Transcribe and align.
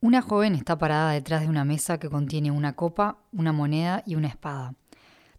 Una 0.00 0.22
joven 0.22 0.54
está 0.54 0.78
parada 0.78 1.10
detrás 1.10 1.40
de 1.40 1.48
una 1.48 1.64
mesa 1.64 1.98
que 1.98 2.08
contiene 2.08 2.52
una 2.52 2.74
copa, 2.76 3.18
una 3.32 3.52
moneda 3.52 4.04
y 4.06 4.14
una 4.14 4.28
espada. 4.28 4.74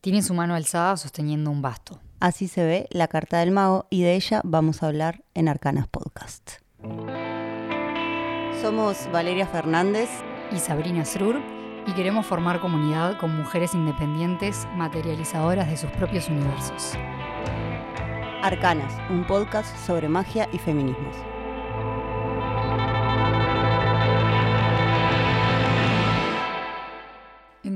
Tiene 0.01 0.21
su 0.21 0.33
mano 0.33 0.53
alzada 0.53 0.97
sosteniendo 0.97 1.49
un 1.49 1.61
basto. 1.61 2.01
Así 2.19 2.49
se 2.49 2.65
ve 2.65 2.87
la 2.91 3.07
carta 3.07 3.39
del 3.39 3.51
mago 3.51 3.87
y 3.89 4.03
de 4.03 4.15
ella 4.15 4.41
vamos 4.43 4.83
a 4.83 4.87
hablar 4.87 5.23
en 5.33 5.47
Arcanas 5.47 5.87
Podcast. 5.87 6.55
Somos 8.61 9.09
Valeria 9.13 9.47
Fernández 9.47 10.09
y 10.51 10.59
Sabrina 10.59 11.05
Srur 11.05 11.39
y 11.87 11.93
queremos 11.93 12.25
formar 12.25 12.59
comunidad 12.59 13.17
con 13.17 13.33
mujeres 13.37 13.73
independientes 13.73 14.67
materializadoras 14.75 15.69
de 15.69 15.77
sus 15.77 15.89
propios 15.91 16.27
universos. 16.27 16.95
Arcanas, 18.43 18.93
un 19.09 19.25
podcast 19.25 19.73
sobre 19.85 20.09
magia 20.09 20.49
y 20.51 20.57
feminismos. 20.57 21.15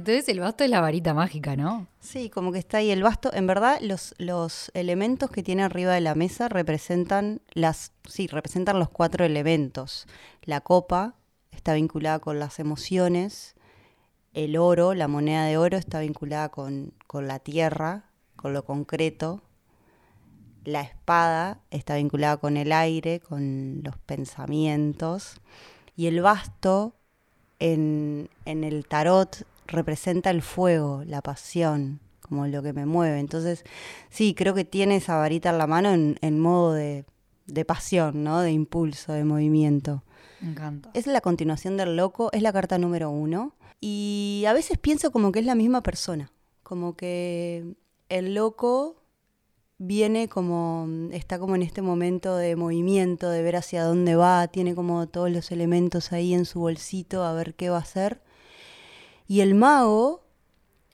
Entonces 0.04 0.28
el 0.28 0.42
basto 0.42 0.66
es 0.66 0.70
la 0.70 0.82
varita 0.82 1.14
mágica, 1.14 1.56
¿no? 1.56 1.88
Sí, 2.02 2.30
como 2.30 2.52
que 2.52 2.60
está 2.60 2.80
ahí 2.80 2.92
el 2.92 3.04
basto. 3.04 3.34
En 3.34 3.48
verdad, 3.48 3.78
los, 3.80 4.14
los 4.18 4.70
elementos 4.74 5.30
que 5.30 5.44
tiene 5.44 5.64
arriba 5.64 5.94
de 5.94 6.02
la 6.02 6.14
mesa 6.14 6.50
representan 6.50 7.40
las, 7.54 7.94
sí, 8.06 8.28
representan 8.28 8.80
los 8.80 8.90
cuatro 8.90 9.24
elementos. 9.24 10.06
La 10.42 10.60
copa 10.60 11.16
está 11.52 11.74
vinculada 11.76 12.20
con 12.20 12.38
las 12.38 12.60
emociones, 12.60 13.56
el 14.34 14.58
oro, 14.58 14.94
la 14.94 15.08
moneda 15.08 15.46
de 15.46 15.56
oro 15.56 15.78
está 15.78 16.02
vinculada 16.02 16.50
con, 16.50 16.92
con 17.08 17.30
la 17.30 17.40
tierra, 17.40 18.10
con 18.36 18.52
lo 18.52 18.66
concreto. 18.66 19.42
La 20.66 20.82
espada 20.82 21.62
está 21.72 21.96
vinculada 21.96 22.36
con 22.36 22.58
el 22.58 22.74
aire, 22.74 23.22
con 23.22 23.80
los 23.86 23.98
pensamientos. 24.00 25.40
Y 25.96 26.08
el 26.08 26.22
basto 26.22 26.94
en, 27.60 28.30
en 28.44 28.66
el 28.66 28.86
tarot 28.86 29.46
representa 29.68 30.30
el 30.30 30.42
fuego, 30.42 31.04
la 31.06 31.22
pasión, 31.22 32.00
como 32.22 32.48
lo 32.48 32.62
que 32.64 32.74
me 32.74 32.86
mueve. 32.86 33.20
Entonces, 33.20 33.64
sí, 34.10 34.34
creo 34.34 34.54
que 34.54 34.66
tiene 34.66 34.98
esa 34.98 35.18
varita 35.18 35.50
en 35.50 35.58
la 35.58 35.68
mano 35.68 35.92
en, 35.94 36.40
modo 36.40 36.74
de, 36.74 37.06
de, 37.46 37.66
pasión, 37.66 38.24
¿no? 38.24 38.42
De 38.42 38.52
impulso, 38.52 39.14
de 39.14 39.24
movimiento. 39.24 40.04
Me 40.42 40.52
encanta. 40.52 40.92
Es 40.94 41.08
la 41.08 41.22
continuación 41.22 41.78
del 41.78 41.96
loco, 41.96 42.30
es 42.34 42.42
la 42.42 42.54
carta 42.54 42.78
número 42.78 43.10
uno. 43.10 43.56
Y 43.80 44.46
a 44.48 44.54
veces 44.54 44.78
pienso 44.78 45.12
como 45.12 45.32
que 45.32 45.40
es 45.40 45.46
la 45.46 45.56
misma 45.56 45.84
persona. 45.84 46.32
Como 46.64 46.96
que 46.96 47.76
el 48.10 48.34
loco 48.34 49.04
viene 49.78 50.30
como, 50.30 50.88
está 51.12 51.40
como 51.40 51.56
en 51.56 51.64
este 51.64 51.82
momento 51.82 52.38
de 52.38 52.56
movimiento, 52.56 53.30
de 53.30 53.42
ver 53.42 53.58
hacia 53.58 53.84
dónde 53.84 54.16
va, 54.16 54.48
tiene 54.48 54.76
como 54.76 55.08
todos 55.08 55.30
los 55.32 55.52
elementos 55.52 56.12
ahí 56.14 56.34
en 56.34 56.46
su 56.46 56.62
bolsito 56.62 57.24
a 57.24 57.34
ver 57.34 57.56
qué 57.56 57.70
va 57.70 57.78
a 57.78 57.82
hacer. 57.82 58.22
Y 59.28 59.42
el 59.42 59.56
mago 59.56 60.22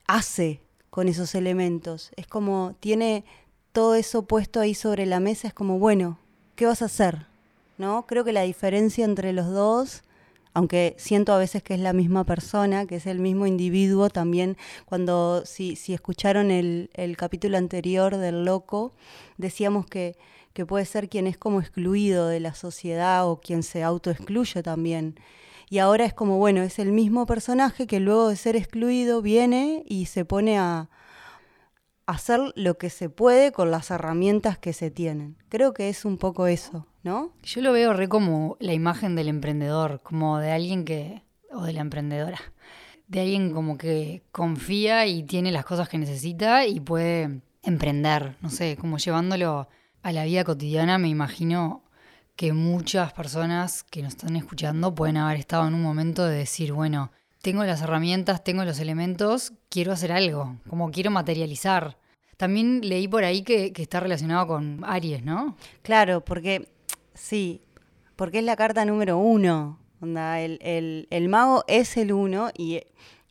hace 0.08 0.62
con 0.90 1.08
esos 1.08 1.36
elementos. 1.36 2.12
Es 2.16 2.28
como, 2.28 2.76
tiene 2.80 3.24
todo 3.72 3.96
eso 3.96 4.24
puesto 4.24 4.60
ahí 4.60 4.74
sobre 4.74 5.06
la 5.06 5.20
mesa, 5.20 5.48
es 5.48 5.54
como, 5.54 5.80
bueno, 5.80 6.20
¿qué 6.56 6.66
vas 6.66 6.82
a 6.82 6.86
hacer? 6.86 7.28
¿No? 7.78 8.06
Creo 8.08 8.24
que 8.24 8.34
la 8.34 8.42
diferencia 8.42 9.06
entre 9.06 9.32
los 9.32 9.48
dos, 9.48 10.04
aunque 10.54 10.96
siento 10.98 11.32
a 11.32 11.38
veces 11.38 11.64
que 11.64 11.76
es 11.76 11.80
la 11.80 11.94
misma 11.94 12.26
persona, 12.26 12.86
que 12.86 12.98
es 12.98 13.06
el 13.06 13.20
mismo 13.20 13.48
individuo, 13.48 14.10
también 14.10 14.58
cuando, 14.86 15.46
si, 15.46 15.76
si 15.76 15.94
escucharon 15.94 16.52
el, 16.52 16.90
el 16.94 17.16
capítulo 17.16 17.58
anterior 17.58 18.18
del 18.18 18.44
loco, 18.44 18.94
decíamos 19.38 19.86
que, 19.86 20.18
que 20.54 20.66
puede 20.66 20.86
ser 20.86 21.08
quien 21.08 21.28
es 21.28 21.38
como 21.38 21.62
excluido 21.62 22.28
de 22.28 22.40
la 22.40 22.56
sociedad 22.56 23.30
o 23.30 23.40
quien 23.40 23.64
se 23.64 23.84
autoexcluye 23.84 24.64
también 24.64 25.16
y 25.70 25.80
ahora 25.80 26.06
es 26.06 26.14
como, 26.14 26.38
bueno, 26.38 26.62
es 26.62 26.80
el 26.80 26.92
mismo 26.92 27.26
personaje 27.26 27.88
que 27.88 28.00
luego 28.00 28.30
de 28.30 28.36
ser 28.36 28.56
excluido 28.56 29.22
viene 29.22 29.84
y 29.88 30.06
se 30.06 30.26
pone 30.26 30.58
a, 30.58 30.90
hacer 32.10 32.40
lo 32.56 32.80
que 32.80 32.90
se 32.90 33.08
puede 33.10 33.52
con 33.52 33.70
las 33.70 33.92
herramientas 33.92 34.58
que 34.58 34.74
se 34.74 34.90
tienen. 34.90 35.38
Creo 35.48 35.76
que 35.76 35.90
es 35.90 36.06
un 36.06 36.18
poco 36.18 36.48
eso, 36.48 36.88
¿no? 37.04 37.34
Yo 37.44 37.62
lo 37.62 37.72
veo 37.72 37.94
re 37.94 38.10
como 38.10 38.58
la 38.60 38.74
imagen 38.74 39.16
del 39.16 39.28
emprendedor, 39.28 40.02
como 40.02 40.40
de 40.40 40.52
alguien 40.52 40.86
que, 40.86 41.22
o 41.52 41.62
de 41.62 41.74
la 41.74 41.82
emprendedora, 41.82 42.40
de 43.08 43.22
alguien 43.22 43.54
como 43.54 43.78
que 43.78 44.24
confía 44.32 45.06
y 45.06 45.22
tiene 45.22 45.52
las 45.52 45.66
cosas 45.66 45.88
que 45.88 46.00
necesita 46.00 46.66
y 46.66 46.80
puede 46.80 47.42
emprender, 47.62 48.38
no 48.42 48.50
sé, 48.50 48.76
como 48.76 48.98
llevándolo 48.98 49.70
a 50.02 50.12
la 50.12 50.26
vida 50.26 50.44
cotidiana, 50.44 50.98
me 50.98 51.10
imagino 51.10 51.84
que 52.40 52.54
muchas 52.54 53.12
personas 53.12 53.84
que 53.84 54.02
nos 54.02 54.14
están 54.14 54.38
escuchando 54.38 54.96
pueden 54.96 55.18
haber 55.18 55.38
estado 55.38 55.68
en 55.68 55.74
un 55.74 55.82
momento 55.82 56.26
de 56.26 56.38
decir, 56.38 56.72
bueno, 56.72 57.12
tengo 57.42 57.66
las 57.66 57.82
herramientas, 57.82 58.46
tengo 58.46 58.64
los 58.64 58.80
elementos, 58.80 59.52
quiero 59.68 59.92
hacer 59.92 60.14
algo, 60.14 60.56
como 60.70 60.90
quiero 60.90 61.12
materializar. 61.12 61.98
También 62.38 62.80
leí 62.82 63.10
por 63.10 63.26
ahí 63.26 63.42
que, 63.42 63.74
está 63.76 64.00
relacionado 64.00 64.48
con 64.48 64.86
Aries, 64.86 65.22
¿no? 65.22 65.58
Claro, 65.82 66.24
porque 66.24 66.70
sí, 67.14 67.62
porque 68.16 68.40
es 68.40 68.46
la 68.46 68.56
carta 68.56 68.86
número 68.86 69.18
uno. 69.18 69.78
el, 70.02 70.60
el, 70.62 71.08
el 71.10 71.28
mago 71.28 71.66
es 71.68 71.98
el 71.98 72.14
uno 72.14 72.52
y 72.58 72.80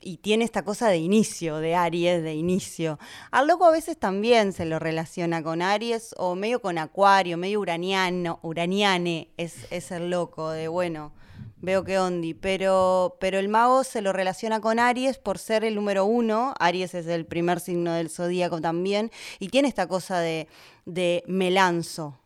y 0.09 0.17
tiene 0.17 0.47
esta 0.47 0.65
cosa 0.65 0.89
de 0.89 0.97
inicio, 0.97 1.59
de 1.59 1.75
Aries, 1.75 2.23
de 2.23 2.33
inicio. 2.33 2.99
Al 3.31 3.47
loco 3.47 3.67
a 3.67 3.71
veces 3.71 3.99
también 3.99 4.55
se 4.55 4.65
lo 4.65 4.79
relaciona 4.79 5.43
con 5.43 5.61
Aries 5.61 6.15
o 6.17 6.35
medio 6.35 6.63
con 6.63 6.79
Acuario, 6.79 7.37
medio 7.37 7.61
uraniano, 7.61 8.41
uraniane 8.43 9.29
es, 9.37 9.67
es 9.71 9.91
el 9.91 10.09
loco, 10.09 10.51
de 10.51 10.69
bueno, 10.69 11.13
veo 11.59 11.85
que 11.85 11.99
ondi, 11.99 12.33
pero, 12.33 13.19
pero 13.21 13.39
el 13.39 13.51
mago 13.51 13.85
se 13.85 14.01
lo 14.01 14.15
relaciona 14.15 14.63
con 14.63 14.79
Aries 14.79 15.19
por 15.19 15.37
ser 15.37 15.63
el 15.63 15.75
número 15.75 16.07
uno, 16.07 16.55
Aries 16.59 16.95
es 16.95 17.07
el 17.07 17.27
primer 17.27 17.61
signo 17.61 17.93
del 17.93 18.09
zodíaco 18.09 18.63
también, 18.63 19.11
y 19.39 19.51
tiene 19.51 19.69
esta 19.69 19.89
cosa 19.89 20.21
de, 20.21 20.49
de 20.87 21.23
me 21.27 21.51
lanzo. 21.51 22.19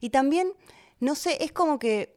Y 0.00 0.10
también, 0.10 0.52
no 1.00 1.16
sé, 1.16 1.42
es 1.42 1.50
como 1.50 1.80
que 1.80 2.15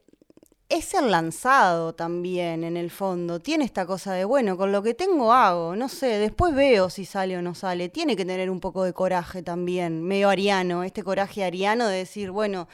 es 0.70 0.94
el 0.94 1.10
lanzado 1.10 1.92
también 1.94 2.62
en 2.62 2.76
el 2.76 2.90
fondo. 2.90 3.40
Tiene 3.40 3.64
esta 3.64 3.84
cosa 3.84 4.12
de, 4.14 4.24
bueno, 4.24 4.56
con 4.56 4.70
lo 4.70 4.82
que 4.82 4.94
tengo 4.94 5.32
hago, 5.32 5.74
no 5.74 5.88
sé, 5.88 6.06
después 6.18 6.54
veo 6.54 6.88
si 6.88 7.04
sale 7.04 7.36
o 7.36 7.42
no 7.42 7.56
sale. 7.56 7.88
Tiene 7.88 8.16
que 8.16 8.24
tener 8.24 8.48
un 8.48 8.60
poco 8.60 8.84
de 8.84 8.92
coraje 8.92 9.42
también, 9.42 10.02
medio 10.02 10.30
ariano, 10.30 10.84
este 10.84 11.02
coraje 11.02 11.44
ariano 11.44 11.88
de 11.88 11.98
decir, 11.98 12.30
bueno, 12.30 12.68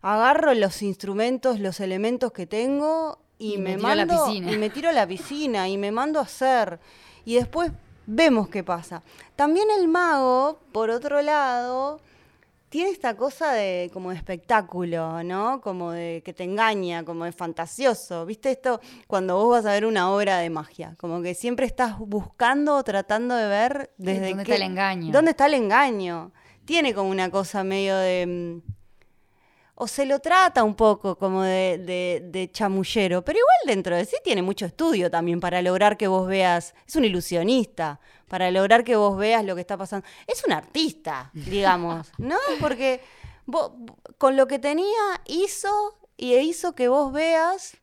agarro 0.00 0.54
los 0.54 0.80
instrumentos, 0.82 1.60
los 1.60 1.78
elementos 1.80 2.32
que 2.32 2.46
tengo 2.46 3.18
y, 3.38 3.58
me, 3.58 3.76
mando 3.76 4.14
a 4.14 4.16
la 4.16 4.26
piscina. 4.26 4.52
y 4.52 4.58
me 4.58 4.70
tiro 4.70 4.88
a 4.88 4.92
la 4.92 5.06
piscina 5.06 5.68
y 5.68 5.76
me 5.76 5.92
mando 5.92 6.18
a 6.18 6.22
hacer 6.22 6.80
y 7.26 7.34
después 7.34 7.70
vemos 8.06 8.48
qué 8.48 8.64
pasa. 8.64 9.02
También 9.36 9.66
el 9.78 9.88
mago, 9.88 10.58
por 10.72 10.88
otro 10.88 11.20
lado, 11.20 12.00
tiene 12.76 12.90
esta 12.90 13.16
cosa 13.16 13.52
de 13.52 13.90
como 13.90 14.10
de 14.10 14.16
espectáculo, 14.16 15.22
¿no? 15.22 15.62
Como 15.62 15.92
de 15.92 16.20
que 16.22 16.34
te 16.34 16.44
engaña, 16.44 17.06
como 17.06 17.24
de 17.24 17.32
fantasioso. 17.32 18.26
¿Viste 18.26 18.50
esto 18.50 18.82
cuando 19.06 19.34
vos 19.36 19.48
vas 19.48 19.64
a 19.64 19.72
ver 19.72 19.86
una 19.86 20.12
obra 20.12 20.40
de 20.40 20.50
magia? 20.50 20.94
Como 20.98 21.22
que 21.22 21.32
siempre 21.32 21.64
estás 21.64 21.98
buscando, 21.98 22.82
tratando 22.84 23.34
de 23.34 23.48
ver 23.48 23.92
desde 23.96 24.28
¿Dónde 24.28 24.42
está 24.42 24.56
el 24.56 24.62
engaño? 24.62 25.10
¿Dónde 25.10 25.30
está 25.30 25.46
el 25.46 25.54
engaño? 25.54 26.32
Tiene 26.66 26.92
como 26.92 27.08
una 27.08 27.30
cosa 27.30 27.64
medio 27.64 27.96
de 27.96 28.26
mm, 28.26 28.72
o 29.78 29.86
se 29.86 30.06
lo 30.06 30.20
trata 30.20 30.64
un 30.64 30.74
poco 30.74 31.16
como 31.16 31.42
de, 31.42 32.22
de, 32.24 32.50
chamullero, 32.50 33.22
pero 33.22 33.38
igual 33.38 33.76
dentro 33.76 33.94
de 33.94 34.06
sí 34.06 34.16
tiene 34.24 34.40
mucho 34.40 34.64
estudio 34.64 35.10
también 35.10 35.38
para 35.38 35.60
lograr 35.60 35.98
que 35.98 36.08
vos 36.08 36.26
veas, 36.26 36.74
es 36.88 36.96
un 36.96 37.04
ilusionista, 37.04 38.00
para 38.26 38.50
lograr 38.50 38.84
que 38.84 38.96
vos 38.96 39.18
veas 39.18 39.44
lo 39.44 39.54
que 39.54 39.60
está 39.60 39.76
pasando. 39.76 40.06
Es 40.26 40.42
un 40.44 40.52
artista, 40.52 41.30
digamos, 41.34 42.10
¿no? 42.16 42.38
Porque 42.58 43.02
con 44.16 44.36
lo 44.36 44.46
que 44.46 44.58
tenía 44.58 45.20
hizo 45.26 45.98
y 46.16 46.34
hizo 46.36 46.74
que 46.74 46.88
vos 46.88 47.12
veas 47.12 47.76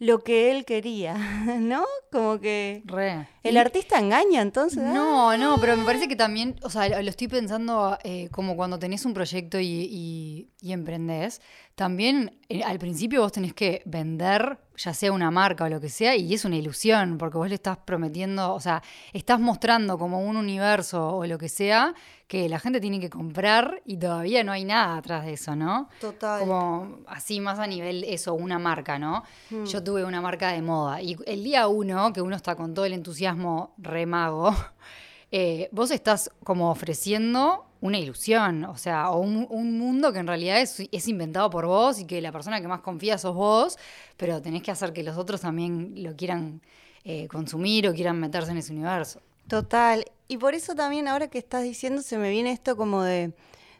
lo 0.00 0.24
que 0.24 0.50
él 0.50 0.64
quería, 0.64 1.14
¿no? 1.60 1.84
Como 2.10 2.40
que 2.40 2.82
Re. 2.86 3.28
el 3.44 3.56
artista 3.58 3.98
engaña 3.98 4.40
entonces. 4.40 4.82
No, 4.82 5.36
no, 5.36 5.58
pero 5.60 5.76
me 5.76 5.84
parece 5.84 6.08
que 6.08 6.16
también, 6.16 6.56
o 6.62 6.70
sea, 6.70 6.88
lo 7.02 7.08
estoy 7.08 7.28
pensando 7.28 7.96
eh, 8.02 8.28
como 8.32 8.56
cuando 8.56 8.78
tenés 8.78 9.04
un 9.04 9.12
proyecto 9.12 9.60
y, 9.60 9.66
y, 9.66 10.48
y 10.62 10.72
emprendés, 10.72 11.42
también 11.74 12.38
eh, 12.48 12.62
al 12.64 12.78
principio 12.78 13.20
vos 13.20 13.32
tenés 13.32 13.52
que 13.52 13.82
vender, 13.84 14.58
ya 14.82 14.94
sea 14.94 15.12
una 15.12 15.30
marca 15.30 15.64
o 15.64 15.68
lo 15.68 15.80
que 15.80 15.90
sea, 15.90 16.16
y 16.16 16.32
es 16.32 16.44
una 16.44 16.56
ilusión, 16.56 17.18
porque 17.18 17.36
vos 17.36 17.48
le 17.48 17.56
estás 17.56 17.76
prometiendo, 17.78 18.54
o 18.54 18.60
sea, 18.60 18.82
estás 19.12 19.38
mostrando 19.38 19.98
como 19.98 20.20
un 20.20 20.36
universo 20.36 21.16
o 21.16 21.26
lo 21.26 21.36
que 21.36 21.48
sea, 21.48 21.94
que 22.26 22.48
la 22.48 22.58
gente 22.58 22.80
tiene 22.80 22.98
que 22.98 23.10
comprar 23.10 23.82
y 23.84 23.98
todavía 23.98 24.42
no 24.42 24.52
hay 24.52 24.64
nada 24.64 24.96
atrás 24.96 25.24
de 25.24 25.34
eso, 25.34 25.54
¿no? 25.54 25.88
Total. 26.00 26.40
Como 26.40 27.00
así 27.08 27.40
más 27.40 27.58
a 27.58 27.66
nivel 27.66 28.04
eso, 28.04 28.34
una 28.34 28.58
marca, 28.58 28.98
¿no? 28.98 29.24
Hmm. 29.50 29.64
Yo 29.64 29.82
tuve 29.82 30.04
una 30.04 30.22
marca 30.22 30.52
de 30.52 30.62
moda 30.62 31.02
y 31.02 31.16
el 31.26 31.44
día 31.44 31.66
uno, 31.68 32.12
que 32.12 32.22
uno 32.22 32.36
está 32.36 32.54
con 32.54 32.72
todo 32.72 32.86
el 32.86 32.94
entusiasmo 32.94 33.74
remago, 33.76 34.54
eh, 35.30 35.68
vos 35.72 35.90
estás 35.90 36.30
como 36.42 36.70
ofreciendo 36.70 37.69
una 37.80 37.98
ilusión, 37.98 38.64
o 38.64 38.76
sea, 38.76 39.10
o 39.10 39.20
un, 39.20 39.46
un 39.50 39.78
mundo 39.78 40.12
que 40.12 40.18
en 40.18 40.26
realidad 40.26 40.60
es, 40.60 40.82
es, 40.92 41.08
inventado 41.08 41.48
por 41.50 41.66
vos 41.66 41.98
y 41.98 42.06
que 42.06 42.20
la 42.20 42.30
persona 42.30 42.60
que 42.60 42.68
más 42.68 42.80
confía 42.80 43.16
sos 43.16 43.34
vos, 43.34 43.78
pero 44.16 44.42
tenés 44.42 44.62
que 44.62 44.70
hacer 44.70 44.92
que 44.92 45.02
los 45.02 45.16
otros 45.16 45.40
también 45.40 45.94
lo 45.96 46.14
quieran 46.14 46.60
eh, 47.04 47.26
consumir 47.28 47.88
o 47.88 47.94
quieran 47.94 48.20
meterse 48.20 48.50
en 48.50 48.58
ese 48.58 48.72
universo. 48.72 49.20
Total, 49.48 50.04
y 50.28 50.36
por 50.36 50.54
eso 50.54 50.74
también 50.74 51.08
ahora 51.08 51.28
que 51.28 51.38
estás 51.38 51.62
diciendo 51.62 52.02
se 52.02 52.18
me 52.18 52.30
viene 52.30 52.52
esto 52.52 52.76
como 52.76 53.02
de, 53.02 53.32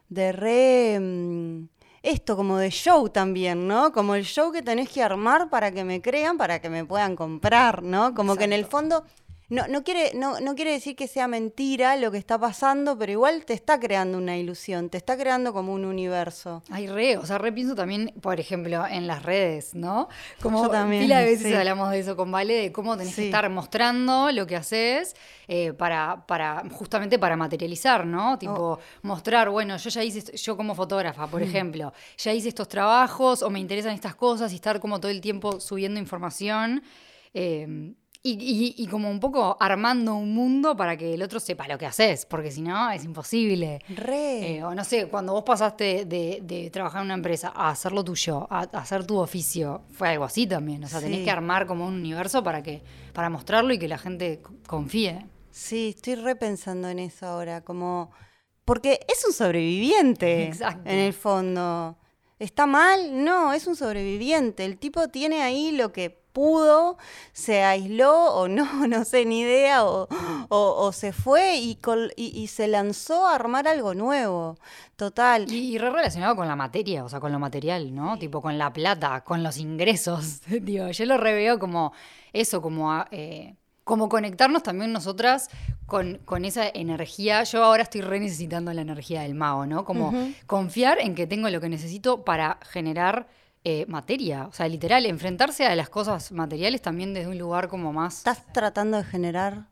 de 0.08 0.32
re... 0.32 0.98
Mm, 0.98 1.68
esto 2.02 2.34
como 2.34 2.56
de 2.56 2.70
show 2.70 3.10
también, 3.10 3.68
¿no? 3.68 3.92
Como 3.92 4.14
el 4.14 4.24
show 4.24 4.52
que 4.52 4.62
tenés 4.62 4.88
que 4.88 5.02
armar 5.02 5.50
para 5.50 5.70
que 5.70 5.84
me 5.84 6.00
crean, 6.00 6.38
para 6.38 6.60
que 6.60 6.70
me 6.70 6.84
puedan 6.84 7.14
comprar, 7.14 7.82
¿no? 7.82 8.14
Como 8.14 8.36
que 8.36 8.44
en 8.44 8.54
el 8.54 8.64
fondo 8.64 9.04
no, 9.50 9.66
no, 9.66 9.82
quiere, 9.82 10.12
no, 10.14 10.38
no 10.38 10.54
quiere 10.54 10.70
decir 10.70 10.94
que 10.94 11.08
sea 11.08 11.26
mentira 11.26 11.96
lo 11.96 12.12
que 12.12 12.18
está 12.18 12.38
pasando, 12.38 12.96
pero 12.96 13.10
igual 13.10 13.44
te 13.44 13.52
está 13.52 13.80
creando 13.80 14.16
una 14.16 14.38
ilusión, 14.38 14.88
te 14.88 14.96
está 14.96 15.16
creando 15.16 15.52
como 15.52 15.72
un 15.72 15.84
universo. 15.84 16.62
Ay, 16.70 16.86
re, 16.86 17.16
o 17.16 17.26
sea, 17.26 17.38
re 17.38 17.52
pienso 17.52 17.74
también, 17.74 18.14
por 18.20 18.38
ejemplo, 18.38 18.86
en 18.86 19.08
las 19.08 19.24
redes, 19.24 19.74
¿no? 19.74 20.08
Como 20.40 20.62
Yo 20.62 20.70
también, 20.70 21.02
pila 21.02 21.18
de 21.18 21.24
veces 21.24 21.56
hablamos 21.56 21.90
de 21.90 21.98
eso 21.98 22.16
con 22.16 22.30
Vale, 22.30 22.54
de 22.54 22.72
cómo 22.72 22.96
tenés 22.96 23.16
que 23.16 23.24
estar 23.24 23.50
mostrando 23.50 24.30
lo 24.30 24.46
que 24.46 24.54
haces 24.54 25.16
eh, 25.48 25.72
para, 25.72 26.24
para, 26.28 26.62
justamente 26.70 27.18
para 27.18 27.36
materializar, 27.36 28.06
¿no? 28.06 28.38
Tipo, 28.38 28.52
oh. 28.54 28.78
mostrar, 29.02 29.50
bueno, 29.50 29.76
yo 29.78 29.90
ya 29.90 30.04
hice, 30.04 30.36
yo 30.36 30.56
como 30.56 30.76
fotógrafa, 30.76 31.26
por 31.26 31.40
mm. 31.40 31.44
ejemplo, 31.44 31.92
ya 32.16 32.32
hice 32.32 32.50
estos 32.50 32.68
trabajos 32.68 33.42
o 33.42 33.50
me 33.50 33.58
interesan 33.58 33.94
estas 33.94 34.14
cosas 34.14 34.52
y 34.52 34.54
estar 34.54 34.78
como 34.78 35.00
todo 35.00 35.10
el 35.10 35.20
tiempo 35.20 35.58
subiendo 35.58 35.98
información. 35.98 36.84
Eh, 37.34 37.94
y, 38.22 38.86
como 38.88 39.10
un 39.10 39.18
poco 39.18 39.56
armando 39.58 40.14
un 40.14 40.34
mundo 40.34 40.76
para 40.76 40.96
que 40.96 41.14
el 41.14 41.22
otro 41.22 41.40
sepa 41.40 41.66
lo 41.66 41.78
que 41.78 41.86
haces, 41.86 42.26
porque 42.26 42.50
si 42.50 42.60
no 42.60 42.90
es 42.90 43.04
imposible. 43.04 43.80
Re. 43.88 44.56
Eh, 44.56 44.64
o 44.64 44.74
no 44.74 44.84
sé, 44.84 45.06
cuando 45.06 45.32
vos 45.32 45.42
pasaste 45.42 46.04
de, 46.04 46.70
trabajar 46.70 47.00
en 47.00 47.06
una 47.06 47.14
empresa 47.14 47.50
a 47.54 47.70
hacer 47.70 47.92
lo 47.92 48.04
tuyo, 48.04 48.46
a, 48.50 48.60
hacer 48.72 49.06
tu 49.06 49.18
oficio, 49.18 49.82
fue 49.90 50.08
algo 50.10 50.24
así 50.24 50.46
también. 50.46 50.84
O 50.84 50.88
sea, 50.88 51.00
tenés 51.00 51.24
que 51.24 51.30
armar 51.30 51.66
como 51.66 51.86
un 51.86 51.94
universo 51.94 52.42
para 52.42 52.62
que 52.62 52.82
para 53.14 53.30
mostrarlo 53.30 53.72
y 53.72 53.78
que 53.78 53.88
la 53.88 53.98
gente 53.98 54.42
confíe. 54.66 55.26
Sí, 55.50 55.94
estoy 55.96 56.16
repensando 56.16 56.88
en 56.88 56.98
eso 56.98 57.26
ahora, 57.26 57.62
como 57.62 58.10
porque 58.66 59.00
es 59.08 59.24
un 59.26 59.32
sobreviviente 59.32 60.44
Exacto. 60.48 60.88
en 60.88 60.98
el 60.98 61.14
fondo. 61.14 61.96
¿Está 62.38 62.66
mal? 62.66 63.24
No, 63.24 63.52
es 63.52 63.66
un 63.66 63.76
sobreviviente. 63.76 64.64
El 64.64 64.78
tipo 64.78 65.08
tiene 65.08 65.42
ahí 65.42 65.72
lo 65.72 65.92
que 65.92 66.20
pudo, 66.40 66.96
se 67.34 67.64
aisló 67.64 68.32
o 68.32 68.48
no, 68.48 68.64
no 68.88 69.04
sé, 69.04 69.26
ni 69.26 69.40
idea, 69.40 69.84
o, 69.84 70.90
se 70.94 71.12
fue 71.12 71.56
y, 71.56 71.78
y, 72.16 72.46
se 72.46 72.66
lanzó 72.66 73.26
a 73.26 73.34
armar 73.34 73.68
algo 73.68 73.92
nuevo, 73.92 74.56
total. 74.96 75.52
Y, 75.52 75.76
re 75.76 75.90
relacionado 75.90 76.34
con 76.36 76.48
la 76.48 76.56
materia, 76.56 77.04
o 77.04 77.10
sea, 77.10 77.20
con 77.20 77.30
lo 77.30 77.38
material, 77.38 77.94
¿no? 77.94 78.18
Tipo 78.18 78.40
con 78.40 78.56
la 78.56 78.72
plata, 78.72 79.20
con 79.22 79.42
los 79.42 79.58
ingresos. 79.58 80.40
Digo, 80.62 80.88
yo 80.88 81.04
lo 81.04 81.18
reveo 81.18 81.58
como 81.58 81.92
eso, 82.32 82.62
como... 82.62 83.04
Eh, 83.10 83.54
como 83.82 84.08
conectarnos 84.08 84.62
también 84.62 84.92
nosotras 84.92 85.48
con, 85.86 86.18
con, 86.24 86.44
esa 86.44 86.68
energía. 86.68 87.42
Yo 87.42 87.64
ahora 87.64 87.82
estoy 87.82 88.02
re 88.02 88.20
necesitando 88.20 88.72
la 88.72 88.82
energía 88.82 89.22
del 89.22 89.34
mago, 89.34 89.66
¿no? 89.66 89.84
Como 89.84 90.12
confiar 90.46 91.00
en 91.00 91.16
que 91.16 91.26
tengo 91.26 91.50
lo 91.50 91.60
que 91.60 91.68
necesito 91.68 92.24
para 92.24 92.60
generar 92.70 93.26
eh, 93.64 93.84
materia. 93.86 94.46
O 94.46 94.52
sea, 94.52 94.68
literal, 94.68 95.06
enfrentarse 95.06 95.66
a 95.66 95.74
las 95.76 95.90
cosas 95.90 96.32
materiales 96.32 96.82
también 96.82 97.14
desde 97.14 97.28
un 97.28 97.38
lugar 97.38 97.68
como 97.68 97.92
más. 97.92 98.18
¿Estás 98.18 98.52
tratando 98.52 98.96
de 98.96 99.04
generar? 99.04 99.66